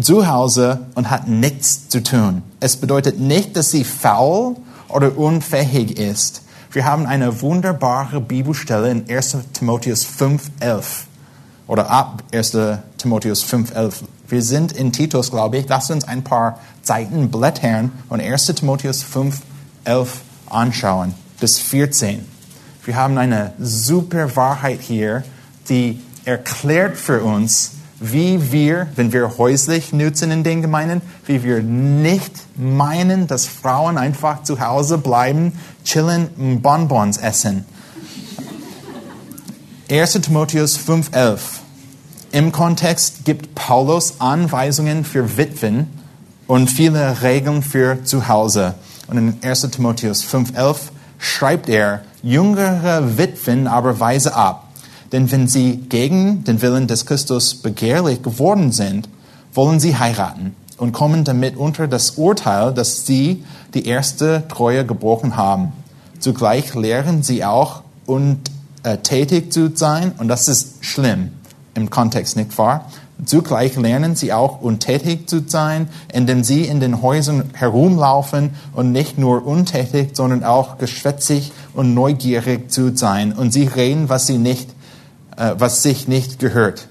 zu 0.00 0.26
Hause 0.26 0.86
und 0.94 1.10
hat 1.10 1.28
nichts 1.28 1.90
zu 1.90 2.02
tun. 2.02 2.42
Es 2.60 2.78
bedeutet 2.78 3.20
nicht, 3.20 3.56
dass 3.56 3.70
sie 3.70 3.84
faul 3.84 4.56
oder 4.88 5.18
unfähig 5.18 5.98
ist. 5.98 6.42
Wir 6.72 6.86
haben 6.86 7.04
eine 7.04 7.42
wunderbare 7.42 8.22
Bibelstelle 8.22 8.90
in 8.90 9.04
1 9.08 9.36
Timotheus 9.52 10.06
5,11 10.06 10.82
oder 11.66 11.90
ab 11.90 12.22
1. 12.32 12.56
Timotheus 12.96 13.44
5,11. 13.44 13.96
Wir 14.28 14.42
sind 14.42 14.72
in 14.72 14.92
Titus, 14.92 15.30
glaube 15.30 15.58
ich. 15.58 15.68
Lasst 15.68 15.90
uns 15.90 16.04
ein 16.04 16.24
paar 16.24 16.58
Seiten 16.80 17.30
blättern 17.30 17.92
und 18.08 18.22
1. 18.22 18.46
Timotheus 18.46 19.04
5,11 19.04 19.34
anschauen 20.48 21.14
bis 21.40 21.58
14. 21.58 22.24
Wir 22.84 22.96
haben 22.96 23.18
eine 23.18 23.52
super 23.58 24.34
Wahrheit 24.36 24.80
hier, 24.80 25.24
die 25.68 26.00
erklärt 26.24 26.96
für 26.96 27.22
uns, 27.22 27.72
wie 28.00 28.52
wir, 28.52 28.88
wenn 28.96 29.12
wir 29.12 29.38
häuslich 29.38 29.92
nutzen 29.92 30.30
in 30.30 30.44
den 30.44 30.62
Gemeinden, 30.62 31.00
wie 31.26 31.42
wir 31.42 31.62
nicht 31.62 32.32
meinen, 32.56 33.26
dass 33.26 33.46
Frauen 33.46 33.98
einfach 33.98 34.42
zu 34.42 34.60
Hause 34.60 34.98
bleiben, 34.98 35.52
chillen 35.84 36.28
und 36.36 36.60
Bonbons 36.60 37.16
essen. 37.16 37.64
1. 39.90 40.12
Timotheus 40.22 40.78
5,11. 40.78 41.38
Im 42.32 42.52
Kontext 42.52 43.24
gibt 43.24 43.54
Paulus 43.54 44.20
Anweisungen 44.20 45.04
für 45.04 45.36
Witwen 45.36 45.88
und 46.46 46.68
viele 46.68 47.22
Regeln 47.22 47.62
für 47.62 48.02
zu 48.04 48.28
Hause. 48.28 48.74
Und 49.06 49.18
in 49.18 49.36
1. 49.42 49.62
Timotheus 49.70 50.24
5,11 50.24 50.76
schreibt 51.18 51.68
er, 51.68 52.02
jüngere 52.22 53.18
Witwen 53.18 53.66
aber 53.66 54.00
weise 54.00 54.34
ab 54.34 54.64
denn 55.14 55.30
wenn 55.30 55.46
sie 55.46 55.76
gegen 55.76 56.42
den 56.42 56.60
Willen 56.60 56.88
des 56.88 57.06
Christus 57.06 57.54
begehrlich 57.54 58.20
geworden 58.22 58.72
sind, 58.72 59.08
wollen 59.52 59.78
sie 59.78 59.96
heiraten 59.96 60.56
und 60.76 60.90
kommen 60.90 61.22
damit 61.22 61.56
unter 61.56 61.86
das 61.86 62.12
Urteil, 62.12 62.74
dass 62.74 63.06
sie 63.06 63.44
die 63.74 63.86
erste 63.86 64.42
Treue 64.48 64.84
gebrochen 64.84 65.36
haben. 65.36 65.72
Zugleich 66.18 66.74
lehren 66.74 67.22
sie 67.22 67.44
auch 67.44 67.82
und 68.06 68.40
äh, 68.82 68.98
tätig 68.98 69.52
zu 69.52 69.70
sein, 69.76 70.10
und 70.18 70.26
das 70.26 70.48
ist 70.48 70.84
schlimm 70.84 71.30
im 71.74 71.90
Kontext, 71.90 72.36
nicht 72.36 72.58
wahr? 72.58 72.90
Zugleich 73.26 73.76
lernen 73.76 74.16
sie 74.16 74.32
auch 74.32 74.60
untätig 74.60 75.28
zu 75.28 75.42
sein, 75.46 75.88
indem 76.12 76.44
sie 76.44 76.64
in 76.64 76.80
den 76.80 77.02
Häusern 77.02 77.50
herumlaufen 77.52 78.50
und 78.74 78.92
nicht 78.92 79.18
nur 79.18 79.46
untätig, 79.46 80.10
sondern 80.14 80.44
auch 80.44 80.78
geschwätzig 80.78 81.52
und 81.72 81.94
neugierig 81.94 82.70
zu 82.70 82.96
sein. 82.96 83.32
Und 83.32 83.52
sie 83.52 83.66
reden, 83.66 84.08
was 84.08 84.26
sie 84.26 84.38
nicht 84.38 84.74
äh, 85.36 85.54
was 85.58 85.82
sich 85.82 86.08
nicht 86.08 86.38
gehört. 86.38 86.88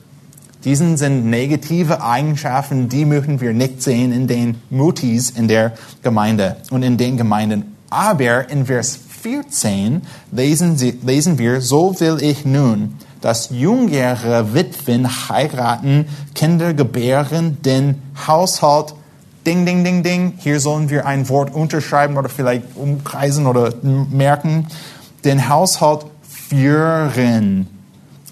Diesen 0.65 0.97
sind 0.97 1.25
negative 1.25 2.03
Eigenschaften, 2.03 2.87
die 2.87 3.05
möchten 3.05 3.41
wir 3.41 3.53
nicht 3.53 3.81
sehen 3.81 4.13
in 4.13 4.27
den 4.27 4.61
Mutis 4.69 5.29
in 5.29 5.47
der 5.47 5.73
Gemeinde 6.01 6.57
und 6.69 6.83
in 6.83 6.97
den 6.97 7.17
Gemeinden. 7.17 7.75
Aber 7.89 8.49
in 8.49 8.65
Vers 8.65 8.97
14 9.21 10.01
lesen, 10.31 10.77
sie, 10.77 10.99
lesen 11.05 11.37
wir, 11.37 11.61
so 11.61 11.99
will 11.99 12.17
ich 12.21 12.45
nun, 12.45 12.95
dass 13.23 13.49
jüngere 13.49 14.53
Witwen 14.53 15.07
heiraten, 15.29 16.07
Kinder 16.35 16.73
gebären, 16.73 17.61
den 17.61 18.01
Haushalt 18.27 18.93
Ding, 19.45 19.65
ding, 19.65 19.83
ding, 19.83 20.03
ding. 20.03 20.33
Hier 20.37 20.61
sollen 20.61 20.89
wir 20.89 21.05
ein 21.05 21.27
Wort 21.27 21.53
unterschreiben 21.53 22.15
oder 22.15 22.29
vielleicht 22.29 22.63
umkreisen 22.75 23.45
oder 23.45 23.73
merken. 23.81 24.67
Den 25.25 25.49
Haushalt 25.49 26.05
führen 26.21 27.67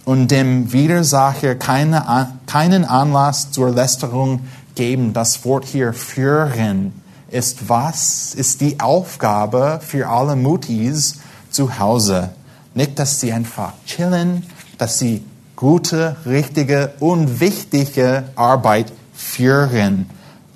und 0.06 0.32
dem 0.32 0.72
Widersacher 0.72 1.56
keine, 1.56 2.30
keinen 2.46 2.86
Anlass 2.86 3.52
zur 3.52 3.72
Lästerung 3.72 4.48
geben. 4.76 5.12
Das 5.12 5.44
Wort 5.44 5.66
hier 5.66 5.92
führen 5.92 6.94
ist 7.30 7.68
was? 7.70 8.34
Ist 8.34 8.62
die 8.62 8.80
Aufgabe 8.80 9.80
für 9.82 10.08
alle 10.08 10.38
Mutis 10.38 11.20
zu 11.50 11.80
Hause. 11.80 12.30
Nicht, 12.74 13.00
dass 13.00 13.20
sie 13.20 13.34
einfach 13.34 13.74
chillen, 13.86 14.44
dass 14.82 14.98
sie 14.98 15.24
gute, 15.56 16.16
richtige 16.26 16.94
und 17.00 17.40
wichtige 17.40 18.24
Arbeit 18.36 18.92
führen. 19.14 20.10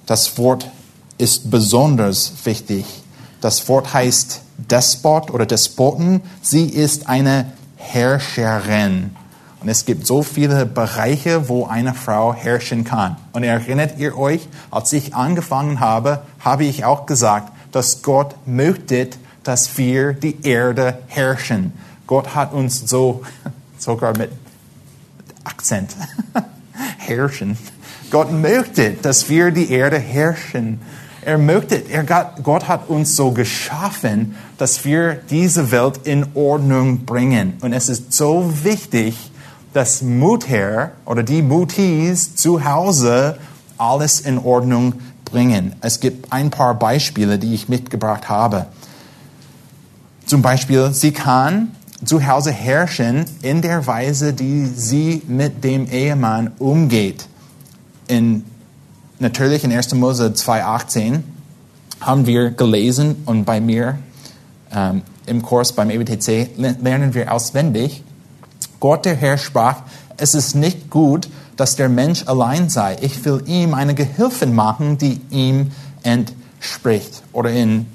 Das 0.08 0.40
Wort 0.40 0.72
ist 1.20 1.52
besonders 1.52 2.34
wichtig. 2.44 2.86
Das 3.40 3.70
Wort 3.70 3.94
heißt 3.94 4.42
Despot 4.58 5.30
oder 5.30 5.46
Despoten. 5.46 6.22
Sie 6.42 6.66
ist 6.66 7.08
eine 7.08 7.54
Herrscherin. 7.76 9.16
Und 9.62 9.70
es 9.70 9.86
gibt 9.86 10.08
so 10.08 10.24
viele 10.24 10.66
Bereiche, 10.66 11.48
wo 11.48 11.68
eine 11.68 11.94
Frau 11.94 12.34
herrschen 12.34 12.84
kann. 12.84 13.18
Und 13.32 13.44
erinnert 13.44 14.00
ihr 14.00 14.18
euch, 14.18 14.48
als 14.72 14.92
ich 14.92 15.14
angefangen 15.14 15.80
habe, 15.80 16.24
habe 16.40 16.66
ich 16.66 16.84
auch 16.84 17.06
gesagt, 17.06 17.52
dass 17.72 18.02
Gott 18.02 18.34
möchte, 18.48 19.08
dass 19.44 19.78
wir 19.78 20.14
die 20.14 20.44
Erde 20.44 20.98
herrschen. 21.10 21.74
Gott 22.08 22.34
hat 22.34 22.54
uns 22.54 22.90
so, 22.90 23.22
sogar 23.78 24.18
mit 24.18 24.32
Akzent, 25.44 25.96
herrschen. 26.98 27.58
Gott 28.12 28.32
möchte, 28.32 28.92
dass 28.94 29.30
wir 29.30 29.52
die 29.52 29.72
Erde 29.72 30.00
herrschen. 30.00 30.80
Er 31.22 31.38
möchte, 31.38 31.76
er, 31.76 32.04
Gott 32.04 32.68
hat 32.68 32.90
uns 32.90 33.16
so 33.16 33.32
geschaffen, 33.32 34.36
dass 34.58 34.86
wir 34.86 35.16
diese 35.16 35.72
Welt 35.72 36.02
in 36.04 36.26
Ordnung 36.36 37.06
bringen. 37.06 37.54
Und 37.62 37.74
es 37.74 37.90
ist 37.90 38.14
so 38.14 38.52
wichtig, 38.64 39.32
dass 39.74 40.02
Mutter 40.02 40.92
oder 41.06 41.24
die 41.24 41.42
Mutis 41.42 42.36
zu 42.36 42.64
Hause 42.64 43.38
alles 43.78 44.22
in 44.22 44.38
Ordnung 44.38 44.94
bringen. 45.26 45.76
Es 45.82 46.00
gibt 46.00 46.32
ein 46.32 46.50
paar 46.50 46.76
Beispiele, 46.76 47.38
die 47.38 47.54
ich 47.54 47.68
mitgebracht 47.68 48.30
habe. 48.30 48.68
Zum 50.26 50.42
Beispiel, 50.42 50.94
sie 50.94 51.12
kann 51.12 51.72
zu 52.06 52.26
Hause 52.26 52.52
herrschen 52.52 53.26
in 53.42 53.62
der 53.62 53.88
Weise, 53.88 54.34
die 54.34 54.66
sie 54.66 55.22
mit 55.28 55.64
dem 55.64 55.90
Ehemann 55.90 56.52
umgeht. 56.60 57.28
In, 58.08 58.44
natürlich 59.20 59.64
in 59.64 59.72
1. 59.72 59.94
Mose 59.96 60.34
2,18 60.36 61.22
haben 62.02 62.26
wir 62.26 62.52
gelesen 62.52 63.24
und 63.26 63.46
bei 63.46 63.60
mir 63.60 63.98
ähm, 64.72 65.02
im 65.26 65.42
Kurs 65.42 65.74
beim 65.74 65.90
EBTC 65.90 66.50
lernen 66.58 67.14
wir 67.14 67.32
auswendig, 67.32 68.04
Gott 68.80 69.06
der 69.06 69.16
Herr 69.16 69.38
sprach, 69.38 69.82
es 70.18 70.36
ist 70.36 70.56
nicht 70.56 70.90
gut, 70.90 71.28
dass 71.56 71.76
der 71.76 71.90
Mensch 71.90 72.28
allein 72.28 72.70
sei. 72.70 72.98
Ich 73.02 73.24
will 73.26 73.42
ihm 73.46 73.74
eine 73.74 73.96
Gehilfin 73.96 74.54
machen, 74.54 74.98
die 74.98 75.22
ihm 75.30 75.72
entspricht. 76.04 77.24
Oder 77.32 77.52
in 77.52 77.88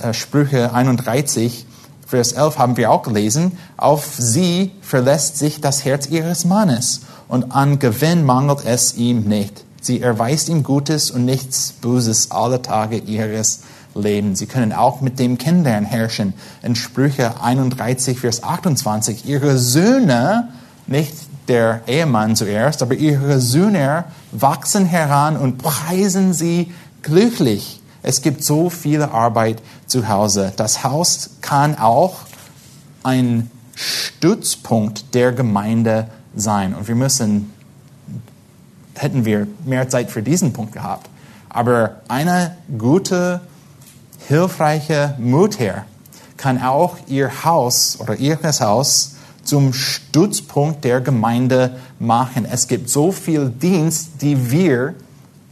äh, 0.00 0.14
Sprüche 0.14 0.72
31, 0.72 1.66
Vers 2.10 2.32
11 2.32 2.58
haben 2.58 2.76
wir 2.76 2.90
auch 2.90 3.04
gelesen, 3.04 3.56
auf 3.76 4.14
sie 4.18 4.72
verlässt 4.82 5.38
sich 5.38 5.60
das 5.60 5.84
Herz 5.84 6.08
ihres 6.08 6.44
Mannes 6.44 7.02
und 7.28 7.52
an 7.54 7.78
Gewinn 7.78 8.24
mangelt 8.24 8.64
es 8.64 8.94
ihm 8.96 9.20
nicht. 9.28 9.64
Sie 9.80 10.00
erweist 10.00 10.48
ihm 10.48 10.64
Gutes 10.64 11.12
und 11.12 11.24
nichts 11.24 11.72
Böses 11.80 12.32
alle 12.32 12.62
Tage 12.62 12.96
ihres 12.96 13.60
leben. 13.94 14.34
Sie 14.34 14.46
können 14.46 14.72
auch 14.72 15.00
mit 15.00 15.20
dem 15.20 15.38
Kindern 15.38 15.84
herrschen. 15.84 16.34
In 16.64 16.74
Sprüche 16.74 17.40
31, 17.40 18.18
Vers 18.18 18.42
28, 18.42 19.26
ihre 19.26 19.56
Söhne, 19.56 20.48
nicht 20.88 21.14
der 21.46 21.82
Ehemann 21.86 22.34
zuerst, 22.34 22.82
aber 22.82 22.94
ihre 22.94 23.40
Söhne 23.40 24.04
wachsen 24.32 24.84
heran 24.84 25.36
und 25.36 25.58
preisen 25.58 26.32
sie 26.32 26.72
glücklich. 27.02 27.79
Es 28.02 28.22
gibt 28.22 28.44
so 28.44 28.70
viel 28.70 29.02
Arbeit 29.02 29.62
zu 29.86 30.08
Hause. 30.08 30.52
Das 30.56 30.84
Haus 30.84 31.30
kann 31.40 31.78
auch 31.78 32.20
ein 33.02 33.50
Stützpunkt 33.74 35.14
der 35.14 35.32
Gemeinde 35.32 36.08
sein. 36.34 36.74
Und 36.74 36.88
wir 36.88 36.94
müssen, 36.94 37.52
hätten 38.94 39.24
wir 39.24 39.46
mehr 39.64 39.88
Zeit 39.88 40.10
für 40.10 40.22
diesen 40.22 40.52
Punkt 40.52 40.72
gehabt. 40.72 41.08
Aber 41.48 41.96
eine 42.08 42.56
gute, 42.78 43.40
hilfreiche 44.28 45.14
Mutter 45.18 45.84
kann 46.36 46.62
auch 46.62 46.96
ihr 47.06 47.44
Haus 47.44 47.98
oder 48.00 48.16
ihres 48.16 48.60
Haus 48.60 49.16
zum 49.42 49.72
Stützpunkt 49.72 50.84
der 50.84 51.00
Gemeinde 51.00 51.78
machen. 51.98 52.46
Es 52.50 52.68
gibt 52.68 52.88
so 52.88 53.12
viel 53.12 53.50
Dienst, 53.50 54.22
die 54.22 54.50
wir 54.50 54.94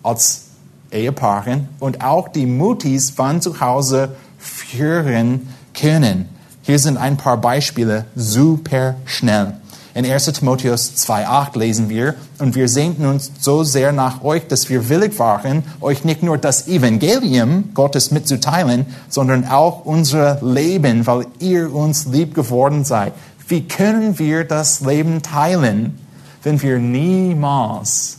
als 0.03 0.48
Ehepaaren 0.91 1.69
und 1.79 2.03
auch 2.03 2.29
die 2.29 2.47
Mutis 2.47 3.11
von 3.11 3.41
zu 3.41 3.61
Hause 3.61 4.17
führen 4.39 5.49
können. 5.75 6.29
Hier 6.63 6.79
sind 6.79 6.97
ein 6.97 7.17
paar 7.17 7.39
Beispiele 7.39 8.05
super 8.15 8.97
schnell. 9.05 9.55
In 9.95 10.05
1 10.05 10.27
Timotheus 10.27 10.93
2,8 10.97 11.59
lesen 11.59 11.89
wir, 11.89 12.15
und 12.39 12.55
wir 12.55 12.69
sehnten 12.69 13.05
uns 13.05 13.33
so 13.41 13.65
sehr 13.65 13.91
nach 13.91 14.23
euch, 14.23 14.47
dass 14.47 14.69
wir 14.69 14.89
willig 14.89 15.19
waren, 15.19 15.65
euch 15.81 16.05
nicht 16.05 16.23
nur 16.23 16.39
das 16.39 16.69
Evangelium 16.69 17.71
Gottes 17.75 18.11
mitzuteilen, 18.11 18.87
sondern 19.09 19.49
auch 19.49 19.85
unser 19.85 20.39
Leben, 20.41 21.07
weil 21.07 21.27
ihr 21.41 21.75
uns 21.75 22.07
lieb 22.07 22.35
geworden 22.35 22.85
seid. 22.85 23.13
Wie 23.49 23.67
können 23.67 24.19
wir 24.21 24.45
das 24.45 24.83
Leben 24.83 25.23
teilen, 25.23 25.99
wenn 26.45 26.63
wir 26.63 26.79
niemals 26.79 28.19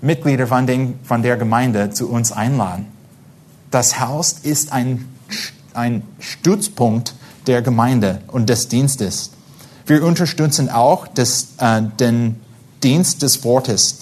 Mitglieder 0.00 0.46
von, 0.46 0.66
den, 0.66 0.98
von 1.02 1.22
der 1.22 1.36
Gemeinde 1.36 1.90
zu 1.90 2.08
uns 2.08 2.32
einladen? 2.32 2.86
Das 3.70 4.00
Haus 4.00 4.32
ist 4.42 4.72
ein, 4.72 5.08
ein 5.74 6.02
Stützpunkt 6.18 7.14
der 7.46 7.62
Gemeinde 7.62 8.20
und 8.28 8.48
des 8.48 8.68
Dienstes. 8.68 9.30
Wir 9.86 10.02
unterstützen 10.04 10.68
auch 10.68 11.06
das, 11.06 11.48
äh, 11.58 11.82
den 12.00 12.40
Dienst 12.82 13.22
des 13.22 13.44
Wortes. 13.44 13.98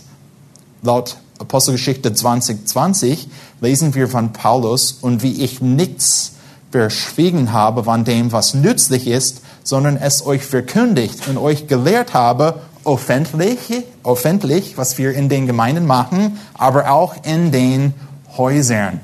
Laut 0.83 1.17
Apostelgeschichte 1.39 2.13
2020 2.13 3.29
lesen 3.61 3.95
wir 3.95 4.09
von 4.09 4.33
Paulus, 4.33 4.93
und 4.93 5.23
wie 5.23 5.43
ich 5.43 5.61
nichts 5.61 6.33
verschwiegen 6.71 7.53
habe 7.53 7.85
von 7.85 8.05
dem, 8.05 8.33
was 8.33 8.55
nützlich 8.55 9.07
ist, 9.07 9.43
sondern 9.63 9.97
es 9.97 10.25
euch 10.27 10.43
verkündigt 10.45 11.29
und 11.29 11.39
euch 11.39 11.67
gelehrt 11.67 12.15
habe, 12.15 12.61
öffentlich, 12.85 13.85
öffentlich, 14.05 14.77
was 14.77 14.99
wir 14.99 15.13
in 15.13 15.29
den 15.29 15.47
Gemeinden 15.47 15.87
machen, 15.87 16.39
aber 16.55 16.91
auch 16.91 17.15
in 17.25 17.53
den 17.53 17.95
Häusern. 18.37 19.01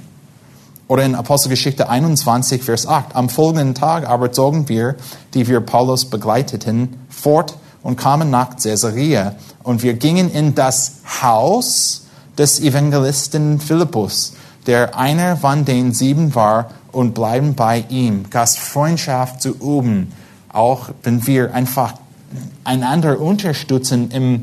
Oder 0.89 1.05
in 1.05 1.15
Apostelgeschichte 1.15 1.89
21, 1.89 2.65
Vers 2.65 2.87
8. 2.87 3.15
Am 3.15 3.29
folgenden 3.29 3.75
Tag 3.75 4.09
aber 4.09 4.33
zogen 4.33 4.69
wir, 4.69 4.97
die 5.35 5.47
wir 5.47 5.61
Paulus 5.61 6.05
begleiteten, 6.05 6.97
fort 7.09 7.57
und 7.83 7.97
kamen 7.97 8.31
nach 8.31 8.57
Caesarea. 8.57 9.37
Und 9.63 9.83
wir 9.83 9.95
gingen 9.95 10.31
in 10.33 10.55
das 10.55 10.95
Haus 11.23 12.07
des 12.37 12.61
Evangelisten 12.61 13.61
Philippus, 13.61 14.35
der 14.67 14.97
einer 14.99 15.37
von 15.37 15.65
den 15.65 15.93
sieben 15.93 16.35
war, 16.35 16.71
und 16.93 17.15
bleiben 17.15 17.55
bei 17.55 17.85
ihm, 17.89 18.29
Gastfreundschaft 18.31 19.41
zu 19.41 19.51
üben. 19.51 20.13
Auch 20.53 20.91
wenn 21.05 21.25
wir 21.27 21.55
einfach 21.55 21.95
einander 22.65 23.21
unterstützen 23.21 24.11
im 24.11 24.43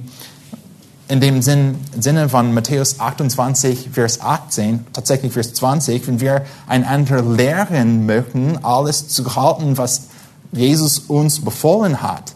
in 1.09 1.21
dem 1.21 1.41
Sinn, 1.41 1.75
Sinne 1.97 2.27
von 2.27 2.53
Matthäus 2.53 2.99
28, 2.99 3.89
Vers 3.91 4.21
18, 4.21 4.85
tatsächlich 4.91 5.31
Vers 5.31 5.53
20, 5.53 6.05
wenn 6.07 6.19
wir 6.19 6.45
einander 6.67 7.21
lehren 7.21 8.05
möchten, 8.05 8.63
alles 8.63 9.07
zu 9.07 9.35
halten, 9.35 9.77
was 9.77 10.07
Jesus 10.51 10.99
uns 10.99 11.39
befohlen 11.39 12.01
hat, 12.01 12.33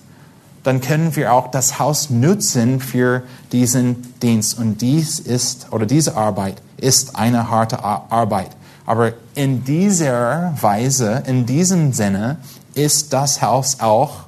dann 0.63 0.79
können 0.79 1.15
wir 1.15 1.33
auch 1.33 1.51
das 1.51 1.79
Haus 1.79 2.09
nutzen 2.09 2.79
für 2.79 3.23
diesen 3.51 4.13
Dienst. 4.21 4.57
Und 4.57 4.81
dies 4.81 5.19
ist, 5.19 5.67
oder 5.71 5.85
diese 5.85 6.15
Arbeit 6.15 6.61
ist 6.77 7.15
eine 7.15 7.49
harte 7.49 7.83
Arbeit. 7.83 8.51
Aber 8.85 9.13
in 9.35 9.63
dieser 9.63 10.53
Weise, 10.61 11.23
in 11.25 11.45
diesem 11.45 11.93
Sinne, 11.93 12.37
ist 12.73 13.11
das 13.11 13.41
Haus 13.41 13.79
auch 13.79 14.25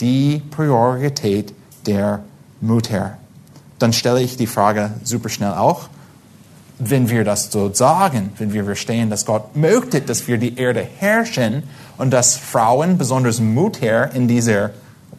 die 0.00 0.42
Priorität 0.50 1.54
der 1.86 2.20
Mutter 2.60 3.18
dann 3.78 3.92
stelle 3.92 4.22
ich 4.22 4.36
die 4.36 4.46
Frage 4.46 4.92
super 5.04 5.28
schnell 5.28 5.52
auch, 5.52 5.88
wenn 6.78 7.08
wir 7.08 7.24
das 7.24 7.50
so 7.50 7.72
sagen, 7.72 8.32
wenn 8.38 8.52
wir 8.52 8.64
verstehen, 8.64 9.08
dass 9.08 9.24
Gott 9.24 9.56
möchte, 9.56 10.00
dass 10.00 10.28
wir 10.28 10.38
die 10.38 10.58
Erde 10.58 10.86
herrschen 10.98 11.62
und 11.96 12.10
dass 12.10 12.36
Frauen, 12.36 12.98
besonders 12.98 13.40
Mutter, 13.40 14.14
in 14.14 14.28
dieser 14.28 14.70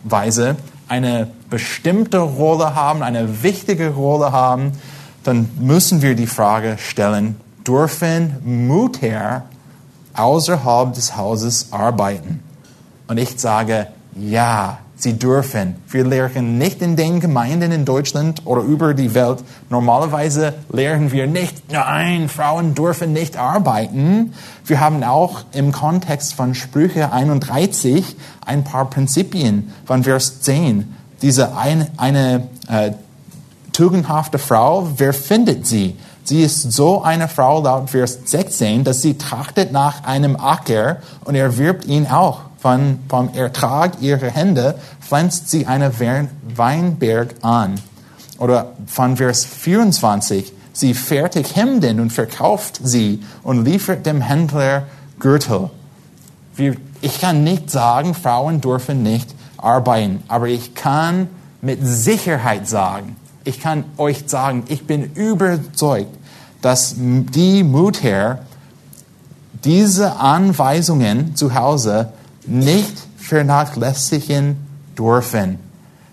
Weise 0.04 0.56
eine 0.88 1.30
bestimmte 1.50 2.20
Rolle 2.20 2.76
haben, 2.76 3.02
eine 3.02 3.44
wichtige 3.44 3.90
Rolle 3.90 4.32
haben, 4.32 4.74
dann 5.24 5.50
müssen 5.60 6.02
wir 6.02 6.16
die 6.16 6.28
Frage 6.28 6.78
stellen, 6.78 7.36
dürfen 7.66 8.38
Mutter 8.68 9.44
außerhalb 10.13 10.94
des 10.94 11.18
Hauses 11.18 11.74
arbeiten? 11.74 12.42
Und 13.08 13.18
ich 13.18 13.40
sage, 13.40 13.88
ja, 14.20 14.80
Sie 15.00 15.14
dürfen. 15.14 15.76
Wir 15.90 16.04
lehren 16.04 16.58
nicht 16.58 16.82
in 16.82 16.96
den 16.96 17.20
Gemeinden 17.20 17.72
in 17.72 17.86
Deutschland 17.86 18.42
oder 18.46 18.64
über 18.64 18.96
die 18.96 19.14
Welt. 19.14 19.44
Normalerweise 19.70 20.56
lehren 20.72 21.12
wir 21.12 21.28
nicht, 21.28 21.72
nein, 21.72 22.30
Frauen 22.30 22.74
dürfen 22.74 23.14
nicht 23.14 23.38
arbeiten. 23.38 24.34
Wir 24.66 24.80
haben 24.80 25.04
auch 25.04 25.42
im 25.54 25.72
Kontext 25.72 26.34
von 26.34 26.56
Sprüche 26.56 27.12
31 27.12 28.16
ein 28.44 28.64
paar 28.64 28.90
Prinzipien 28.90 29.72
von 29.86 30.04
Vers 30.04 30.42
10. 30.42 30.92
Diese 31.22 31.56
eine, 31.56 31.92
eine 31.98 32.48
äh, 32.68 32.92
tugendhafte 33.74 34.40
Frau, 34.40 34.90
wer 34.98 35.14
findet 35.14 35.68
sie? 35.68 35.96
Sie 36.24 36.42
ist 36.42 36.72
so 36.74 37.04
eine 37.04 37.28
Frau 37.28 37.62
laut 37.62 37.92
Vers 37.92 38.20
16, 38.26 38.84
dass 38.84 39.04
sie 39.04 39.16
trachtet 39.20 39.72
nach 39.72 40.04
einem 40.06 40.36
Acker 40.36 40.98
und 41.24 41.36
erwirbt 41.36 41.86
ihn 41.86 42.08
auch 42.08 42.42
von, 42.58 43.00
vom 43.08 43.34
Ertrag 43.34 44.02
ihrer 44.02 44.30
Hände 44.30 44.76
pflanzt 45.02 45.50
sie 45.50 45.65
einen 45.65 45.91
Weinberg 46.56 47.36
an. 47.41 47.76
Oder 48.39 48.74
von 48.86 49.17
Vers 49.17 49.46
24, 49.46 50.54
sie 50.74 50.93
fertigt 50.93 51.56
Hemden 51.56 52.00
und 52.00 52.12
verkauft 52.12 52.80
sie 52.84 53.24
und 53.43 53.65
liefert 53.65 54.06
dem 54.06 54.22
Händler 54.22 54.84
Gürtel. 55.20 55.70
Ich 57.02 57.22
kann 57.22 57.43
nicht 57.43 57.70
sagen, 57.70 58.13
Frauen 58.13 58.62
dürfen 58.62 59.04
nicht 59.04 59.34
arbeiten, 59.58 60.24
aber 60.28 60.48
ich 60.48 60.76
kann 60.76 61.30
mit 61.62 61.80
Sicherheit 61.82 62.67
sagen, 62.67 63.15
ich 63.43 63.60
kann 63.60 63.86
euch 63.98 64.24
sagen, 64.28 64.63
ich 64.67 64.86
bin 64.86 65.13
überzeugt, 65.13 66.15
dass 66.62 66.96
die 66.98 67.63
Mutter 67.63 68.39
diese 69.63 70.17
Anweisungen 70.17 71.36
zu 71.36 71.56
Hause 71.56 72.12
nicht 72.48 72.94
vernachlässigen 73.18 74.58
dürfen. 74.98 75.60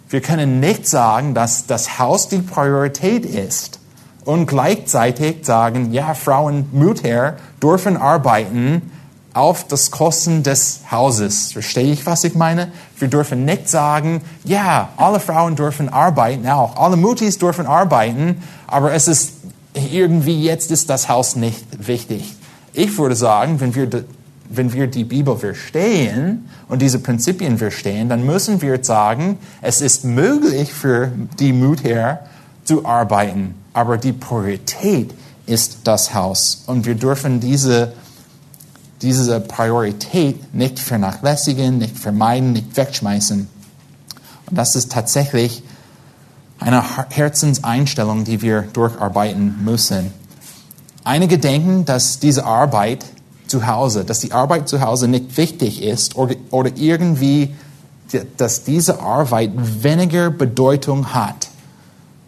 Wir 0.08 0.20
können 0.20 0.60
nicht 0.60 0.86
sagen, 0.86 1.34
dass 1.34 1.66
das 1.66 1.98
Haus 1.98 2.28
die 2.28 2.38
Priorität 2.38 3.24
ist 3.24 3.80
und 4.24 4.46
gleichzeitig 4.46 5.44
sagen, 5.44 5.92
ja, 5.92 6.14
Frauen, 6.14 6.66
Mütter 6.72 7.36
dürfen 7.62 7.96
arbeiten 7.96 8.82
auf 9.32 9.66
das 9.66 9.90
Kosten 9.90 10.44
des 10.44 10.80
Hauses. 10.90 11.52
Verstehe 11.52 11.92
ich, 11.92 12.06
was 12.06 12.24
ich 12.24 12.34
meine? 12.34 12.70
Wir 12.98 13.08
dürfen 13.08 13.44
nicht 13.44 13.68
sagen, 13.68 14.22
ja, 14.44 14.90
alle 14.96 15.18
Frauen 15.18 15.56
dürfen 15.56 15.88
arbeiten, 15.88 16.46
auch 16.48 16.76
alle 16.76 16.96
Mutis 16.96 17.38
dürfen 17.38 17.66
arbeiten, 17.66 18.42
aber 18.68 18.92
es 18.92 19.08
ist 19.08 19.32
irgendwie 19.74 20.44
jetzt 20.44 20.70
ist 20.70 20.88
das 20.88 21.08
Haus 21.08 21.34
nicht 21.34 21.86
wichtig. 21.86 22.34
Ich 22.72 22.96
würde 22.96 23.16
sagen, 23.16 23.60
wenn 23.60 23.74
wir 23.74 24.04
wenn 24.48 24.72
wir 24.72 24.86
die 24.86 25.04
Bibel 25.04 25.36
verstehen 25.36 26.48
und 26.68 26.82
diese 26.82 26.98
Prinzipien 26.98 27.58
verstehen, 27.58 28.08
dann 28.08 28.24
müssen 28.24 28.60
wir 28.62 28.82
sagen, 28.84 29.38
es 29.62 29.80
ist 29.80 30.04
möglich 30.04 30.72
für 30.72 31.10
die 31.38 31.52
Mutter 31.52 32.20
zu 32.64 32.84
arbeiten, 32.84 33.54
aber 33.72 33.96
die 33.96 34.12
Priorität 34.12 35.14
ist 35.46 35.78
das 35.84 36.14
Haus. 36.14 36.62
Und 36.66 36.86
wir 36.86 36.94
dürfen 36.94 37.40
diese, 37.40 37.92
diese 39.02 39.40
Priorität 39.40 40.54
nicht 40.54 40.78
vernachlässigen, 40.78 41.78
nicht 41.78 41.98
vermeiden, 41.98 42.52
nicht 42.52 42.76
wegschmeißen. 42.76 43.48
Und 44.50 44.58
das 44.58 44.76
ist 44.76 44.92
tatsächlich 44.92 45.62
eine 46.58 46.82
Herzenseinstellung, 47.10 48.24
die 48.24 48.40
wir 48.40 48.62
durcharbeiten 48.62 49.64
müssen. 49.64 50.12
Einige 51.02 51.38
denken, 51.38 51.84
dass 51.84 52.18
diese 52.18 52.46
Arbeit 52.46 53.04
zu 53.54 53.68
Hause, 53.68 54.04
dass 54.04 54.18
die 54.18 54.32
Arbeit 54.32 54.68
zu 54.68 54.80
Hause 54.80 55.06
nicht 55.06 55.36
wichtig 55.36 55.80
ist 55.80 56.16
oder, 56.16 56.34
oder 56.50 56.72
irgendwie 56.74 57.54
dass 58.36 58.64
diese 58.64 59.00
Arbeit 59.00 59.50
weniger 59.54 60.30
Bedeutung 60.30 61.14
hat. 61.14 61.48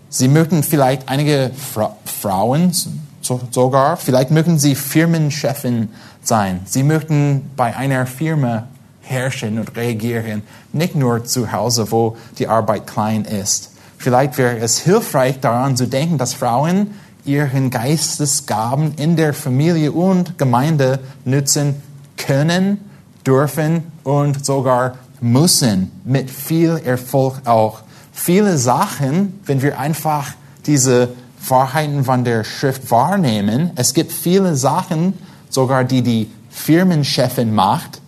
Sie 0.09 0.29
möchten 0.29 0.63
vielleicht 0.63 1.09
einige 1.09 1.51
Fra 1.55 1.97
Frauen 2.05 2.73
so, 3.21 3.41
sogar, 3.51 3.97
vielleicht 3.97 4.31
möchten 4.31 4.59
sie 4.59 4.75
Firmenchefin 4.75 5.89
sein. 6.23 6.61
Sie 6.65 6.83
möchten 6.83 7.51
bei 7.57 7.77
einer 7.77 8.07
Firma 8.07 8.69
herrschen 9.01 9.59
und 9.59 9.77
reagieren, 9.77 10.43
nicht 10.73 10.95
nur 10.95 11.25
zu 11.25 11.53
Hause, 11.53 11.91
wo 11.91 12.17
die 12.39 12.49
Arbeit 12.49 12.87
klein 12.87 13.25
ist. 13.25 13.73
Vielleicht 13.99 14.39
wäre 14.39 14.59
es 14.59 14.79
hilfreich 14.79 15.41
daran 15.41 15.77
zu 15.77 15.87
denken, 15.87 16.19
dass 16.19 16.35
Frauen 16.35 16.93
ihren 17.27 17.71
Geistesgaben 17.71 18.95
in 18.97 19.17
der 19.17 19.35
Familie 19.35 19.93
und 19.93 20.39
Gemeinde 20.39 21.01
nutzen 21.25 21.83
können, 22.17 22.79
dürfen 23.27 23.85
und 24.05 24.45
sogar 24.45 24.97
müssen, 25.21 25.91
mit 26.05 26.31
viel 26.31 26.81
Erfolg 26.85 27.43
auch. 27.45 27.81
Viele 28.13 28.57
Sachen, 28.57 29.41
wenn 29.45 29.63
wir 29.63 29.79
einfach 29.79 30.33
diese 30.67 31.11
Wahrheiten 31.49 32.05
von 32.05 32.25
der 32.25 32.45
Schrift 32.45 32.91
wahrnehmen, 32.91 33.71
es 33.77 33.95
gibt 33.95 34.13
viele 34.13 34.57
Sachen, 34.57 35.15
sogar 35.51 35.85
die 35.85 36.03
die 36.03 36.31
Firmenchefin 36.51 37.55
macht, 37.55 38.01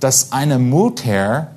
dass 0.00 0.32
eine 0.32 0.58
Mutter 0.58 1.48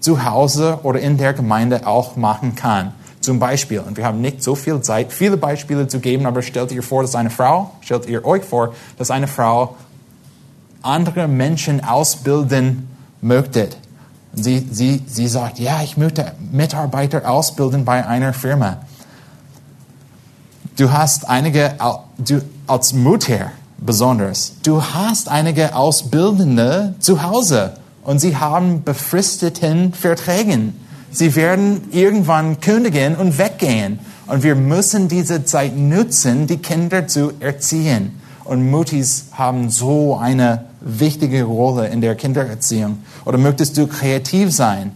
zu 0.00 0.24
Hause 0.24 0.78
oder 0.82 1.00
in 1.00 1.18
der 1.18 1.34
Gemeinde 1.34 1.86
auch 1.86 2.16
machen 2.16 2.54
kann. 2.54 2.92
Zum 3.20 3.38
Beispiel, 3.38 3.80
und 3.80 3.96
wir 3.96 4.06
haben 4.06 4.20
nicht 4.20 4.42
so 4.42 4.54
viel 4.54 4.80
Zeit, 4.80 5.12
viele 5.12 5.36
Beispiele 5.36 5.88
zu 5.88 6.00
geben, 6.00 6.24
aber 6.24 6.40
stellt 6.40 6.72
ihr 6.72 6.82
vor, 6.82 7.02
dass 7.02 7.14
eine 7.14 7.30
Frau, 7.30 7.72
stellt 7.82 8.06
ihr 8.06 8.24
euch 8.24 8.42
vor, 8.44 8.74
dass 8.96 9.10
eine 9.10 9.28
Frau 9.28 9.76
andere 10.82 11.28
Menschen 11.28 11.84
ausbilden 11.84 12.88
möchte. 13.20 13.68
Sie, 14.32 14.66
sie, 14.70 15.02
sie 15.06 15.28
sagt, 15.28 15.58
ja, 15.58 15.82
ich 15.82 15.96
möchte 15.96 16.32
Mitarbeiter 16.50 17.28
ausbilden 17.28 17.84
bei 17.84 18.06
einer 18.06 18.32
Firma. 18.32 18.78
Du 20.76 20.90
hast 20.92 21.28
einige, 21.28 21.74
du, 22.16 22.40
als 22.66 22.92
Mutter 22.92 23.50
besonders, 23.76 24.54
du 24.62 24.82
hast 24.82 25.28
einige 25.28 25.74
Ausbildende 25.74 26.94
zu 27.00 27.22
Hause 27.22 27.74
und 28.02 28.18
sie 28.18 28.36
haben 28.36 28.82
befristeten 28.82 29.92
Verträgen. 29.92 30.74
Sie 31.12 31.34
werden 31.34 31.88
irgendwann 31.90 32.60
kündigen 32.60 33.16
und 33.16 33.38
weggehen. 33.38 33.98
Und 34.26 34.44
wir 34.44 34.54
müssen 34.54 35.08
diese 35.08 35.44
Zeit 35.44 35.76
nutzen, 35.76 36.46
die 36.46 36.58
Kinder 36.58 37.08
zu 37.08 37.32
erziehen. 37.40 38.20
Und 38.44 38.70
Mutis 38.70 39.26
haben 39.32 39.70
so 39.70 40.16
eine 40.16 40.66
wichtige 40.80 41.44
Rolle 41.44 41.88
in 41.88 42.00
der 42.00 42.14
Kindererziehung. 42.14 42.98
Oder 43.24 43.38
möchtest 43.38 43.76
du 43.76 43.86
kreativ 43.86 44.54
sein? 44.54 44.92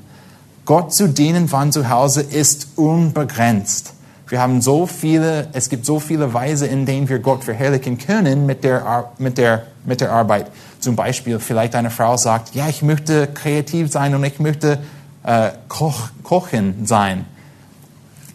Gott 0.64 0.94
zu 0.94 1.08
dienen 1.08 1.48
von 1.48 1.72
zu 1.72 1.90
Hause 1.90 2.22
ist 2.22 2.68
unbegrenzt. 2.76 3.92
Wir 4.28 4.40
haben 4.40 4.62
so 4.62 4.86
viele, 4.86 5.48
es 5.52 5.68
gibt 5.68 5.84
so 5.84 6.00
viele 6.00 6.32
Weise, 6.32 6.66
in 6.66 6.86
denen 6.86 7.08
wir 7.08 7.18
Gott 7.18 7.44
verherrlichen 7.44 7.98
können 7.98 8.46
mit 8.46 8.64
der, 8.64 9.10
mit 9.18 9.36
der, 9.36 9.64
mit 9.84 10.00
der 10.00 10.12
Arbeit. 10.12 10.46
Zum 10.80 10.96
Beispiel, 10.96 11.38
vielleicht 11.38 11.74
eine 11.74 11.90
Frau 11.90 12.16
sagt, 12.16 12.54
ja, 12.54 12.68
ich 12.68 12.82
möchte 12.82 13.26
kreativ 13.26 13.92
sein 13.92 14.14
und 14.14 14.24
ich 14.24 14.40
möchte 14.40 14.78
äh, 15.24 15.50
Koch, 15.68 16.10
Kochen 16.22 16.86
sein. 16.86 17.26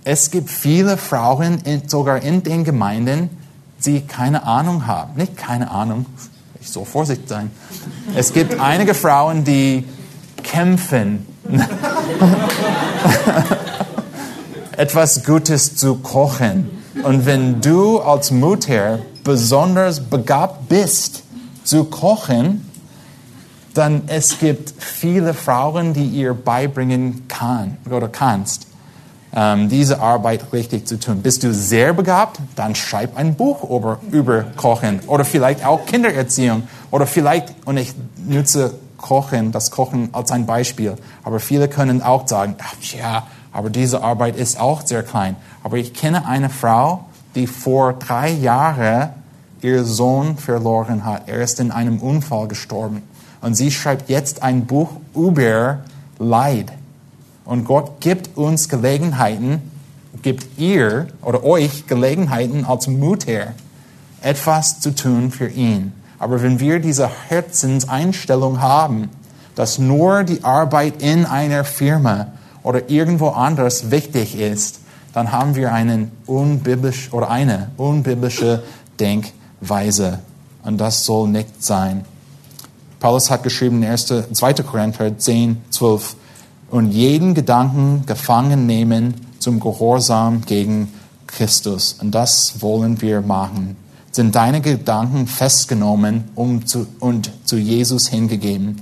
Es 0.03 0.31
gibt 0.31 0.49
viele 0.49 0.97
Frauen, 0.97 1.61
in, 1.63 1.87
sogar 1.87 2.21
in 2.21 2.43
den 2.43 2.63
Gemeinden, 2.63 3.29
die 3.85 4.01
keine 4.01 4.45
Ahnung 4.45 4.87
haben. 4.87 5.13
Nicht 5.15 5.37
keine 5.37 5.71
Ahnung, 5.71 6.05
ich 6.59 6.69
soll 6.69 6.85
vorsichtig 6.85 7.29
sein. 7.29 7.51
Es 8.15 8.33
gibt 8.33 8.59
einige 8.59 8.93
Frauen, 8.93 9.43
die 9.43 9.85
kämpfen, 10.43 11.25
etwas 14.77 15.23
Gutes 15.23 15.75
zu 15.75 15.95
kochen. 15.95 16.69
Und 17.03 17.25
wenn 17.25 17.61
du 17.61 17.99
als 17.99 18.31
Mutter 18.31 18.99
besonders 19.23 20.01
begabt 20.01 20.69
bist 20.69 21.23
zu 21.63 21.85
kochen, 21.85 22.68
dann 23.79 24.03
es 24.07 24.39
gibt 24.39 24.73
viele 24.77 25.33
Frauen, 25.33 25.93
die 25.93 26.05
ihr 26.05 26.33
beibringen 26.33 27.27
kann 27.29 27.77
oder 27.89 28.09
kannst, 28.09 28.67
ähm, 29.33 29.69
diese 29.69 30.01
Arbeit 30.01 30.51
richtig 30.51 30.85
zu 30.85 30.99
tun. 30.99 31.21
Bist 31.21 31.43
du 31.43 31.53
sehr 31.53 31.93
begabt, 31.93 32.39
dann 32.57 32.75
schreib 32.75 33.15
ein 33.15 33.35
Buch 33.35 33.63
über, 33.63 33.99
über 34.11 34.43
Kochen 34.57 34.99
oder 35.07 35.23
vielleicht 35.23 35.65
auch 35.65 35.85
Kindererziehung 35.85 36.63
oder 36.91 37.07
vielleicht, 37.07 37.55
und 37.65 37.77
ich 37.77 37.93
nutze 38.27 38.73
Kochen, 38.97 39.53
das 39.53 39.71
Kochen 39.71 40.09
als 40.11 40.31
ein 40.31 40.45
Beispiel, 40.45 40.95
aber 41.23 41.39
viele 41.39 41.69
können 41.69 42.01
auch 42.01 42.27
sagen, 42.27 42.55
ach, 42.59 42.75
ja, 42.93 43.27
aber 43.53 43.69
diese 43.69 44.03
Arbeit 44.03 44.35
ist 44.35 44.59
auch 44.59 44.85
sehr 44.85 45.03
klein. 45.03 45.37
Aber 45.63 45.77
ich 45.77 45.93
kenne 45.93 46.27
eine 46.27 46.49
Frau, 46.49 47.05
die 47.33 47.47
vor 47.47 47.93
drei 47.93 48.29
Jahren 48.29 49.09
ihr 49.61 49.83
Sohn 49.83 50.37
verloren 50.37 51.05
hat. 51.05 51.27
Er 51.27 51.41
ist 51.41 51.59
in 51.59 51.71
einem 51.71 51.99
Unfall 51.99 52.47
gestorben. 52.47 53.03
Und 53.41 53.55
sie 53.55 53.71
schreibt 53.71 54.09
jetzt 54.09 54.43
ein 54.43 54.65
Buch 54.65 54.89
über 55.15 55.79
Leid. 56.17 56.71
Und 57.45 57.65
Gott 57.65 57.99
gibt 58.01 58.37
uns 58.37 58.69
Gelegenheiten, 58.69 59.61
gibt 60.21 60.59
ihr 60.59 61.07
oder 61.21 61.43
euch 61.43 61.87
Gelegenheiten 61.87 62.65
als 62.65 62.87
Mutter, 62.87 63.53
etwas 64.21 64.81
zu 64.81 64.93
tun 64.93 65.31
für 65.31 65.47
ihn. 65.47 65.93
Aber 66.19 66.43
wenn 66.43 66.59
wir 66.59 66.79
diese 66.79 67.09
Herzenseinstellung 67.29 68.61
haben, 68.61 69.09
dass 69.55 69.79
nur 69.79 70.23
die 70.23 70.43
Arbeit 70.43 71.01
in 71.01 71.25
einer 71.25 71.63
Firma 71.63 72.27
oder 72.61 72.89
irgendwo 72.89 73.29
anders 73.29 73.89
wichtig 73.89 74.37
ist, 74.37 74.81
dann 75.13 75.31
haben 75.31 75.55
wir 75.55 75.73
einen 75.73 76.11
unbiblisch 76.25 77.11
oder 77.13 77.29
eine 77.29 77.69
unbiblische 77.77 78.63
Denkweise. 78.99 80.19
Und 80.63 80.77
das 80.77 81.05
soll 81.05 81.29
nicht 81.29 81.63
sein. 81.63 82.05
Paulus 82.99 83.29
hat 83.29 83.43
geschrieben 83.43 83.81
in 83.83 83.89
1, 83.89 84.13
2. 84.33 84.53
Korinther 84.53 85.17
10, 85.17 85.57
12, 85.69 86.15
und 86.69 86.91
jeden 86.91 87.33
Gedanken 87.33 88.05
gefangen 88.05 88.65
nehmen 88.65 89.15
zum 89.39 89.59
Gehorsam 89.59 90.41
gegen 90.45 90.93
Christus. 91.25 91.97
Und 91.99 92.11
das 92.11 92.61
wollen 92.61 93.01
wir 93.01 93.21
machen. 93.21 93.75
Sind 94.11 94.35
deine 94.35 94.61
Gedanken 94.61 95.27
festgenommen 95.27 96.25
um 96.35 96.65
zu, 96.65 96.87
und 96.99 97.31
zu 97.45 97.57
Jesus 97.57 98.07
hingegeben? 98.07 98.81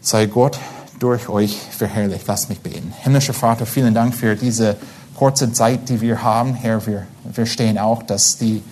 Sei 0.00 0.26
Gott 0.26 0.58
durch 0.98 1.28
euch 1.28 1.56
verherrlicht. 1.56 2.26
Lasst 2.26 2.48
mich 2.48 2.60
beten. 2.60 2.92
Himmlischer 3.00 3.34
Vater, 3.34 3.66
vielen 3.66 3.94
Dank 3.94 4.14
für 4.14 4.36
diese 4.36 4.76
kurze 5.14 5.52
Zeit, 5.52 5.88
die 5.88 6.00
wir 6.00 6.22
haben. 6.22 6.54
Herr, 6.54 6.86
wir 6.86 7.06
verstehen 7.32 7.78
auch, 7.78 8.02
dass 8.02 8.38
die 8.38 8.62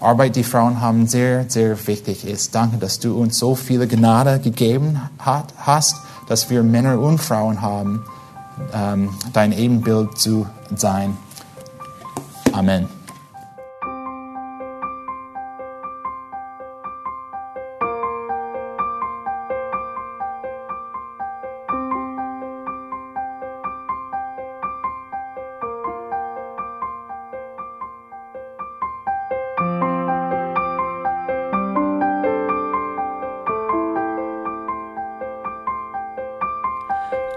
Arbeit, 0.00 0.36
die 0.36 0.44
Frauen 0.44 0.80
haben, 0.80 1.06
sehr, 1.06 1.48
sehr 1.48 1.86
wichtig 1.86 2.26
ist. 2.26 2.54
Danke, 2.54 2.78
dass 2.78 3.00
du 3.00 3.18
uns 3.18 3.38
so 3.38 3.54
viele 3.54 3.86
Gnade 3.86 4.40
gegeben 4.40 5.00
hat, 5.18 5.54
hast, 5.58 5.96
dass 6.28 6.50
wir 6.50 6.62
Männer 6.62 6.98
und 6.98 7.18
Frauen 7.18 7.60
haben, 7.60 8.04
ähm, 8.72 9.10
dein 9.32 9.52
Ebenbild 9.52 10.18
zu 10.18 10.46
sein. 10.74 11.16
Amen. 12.52 12.93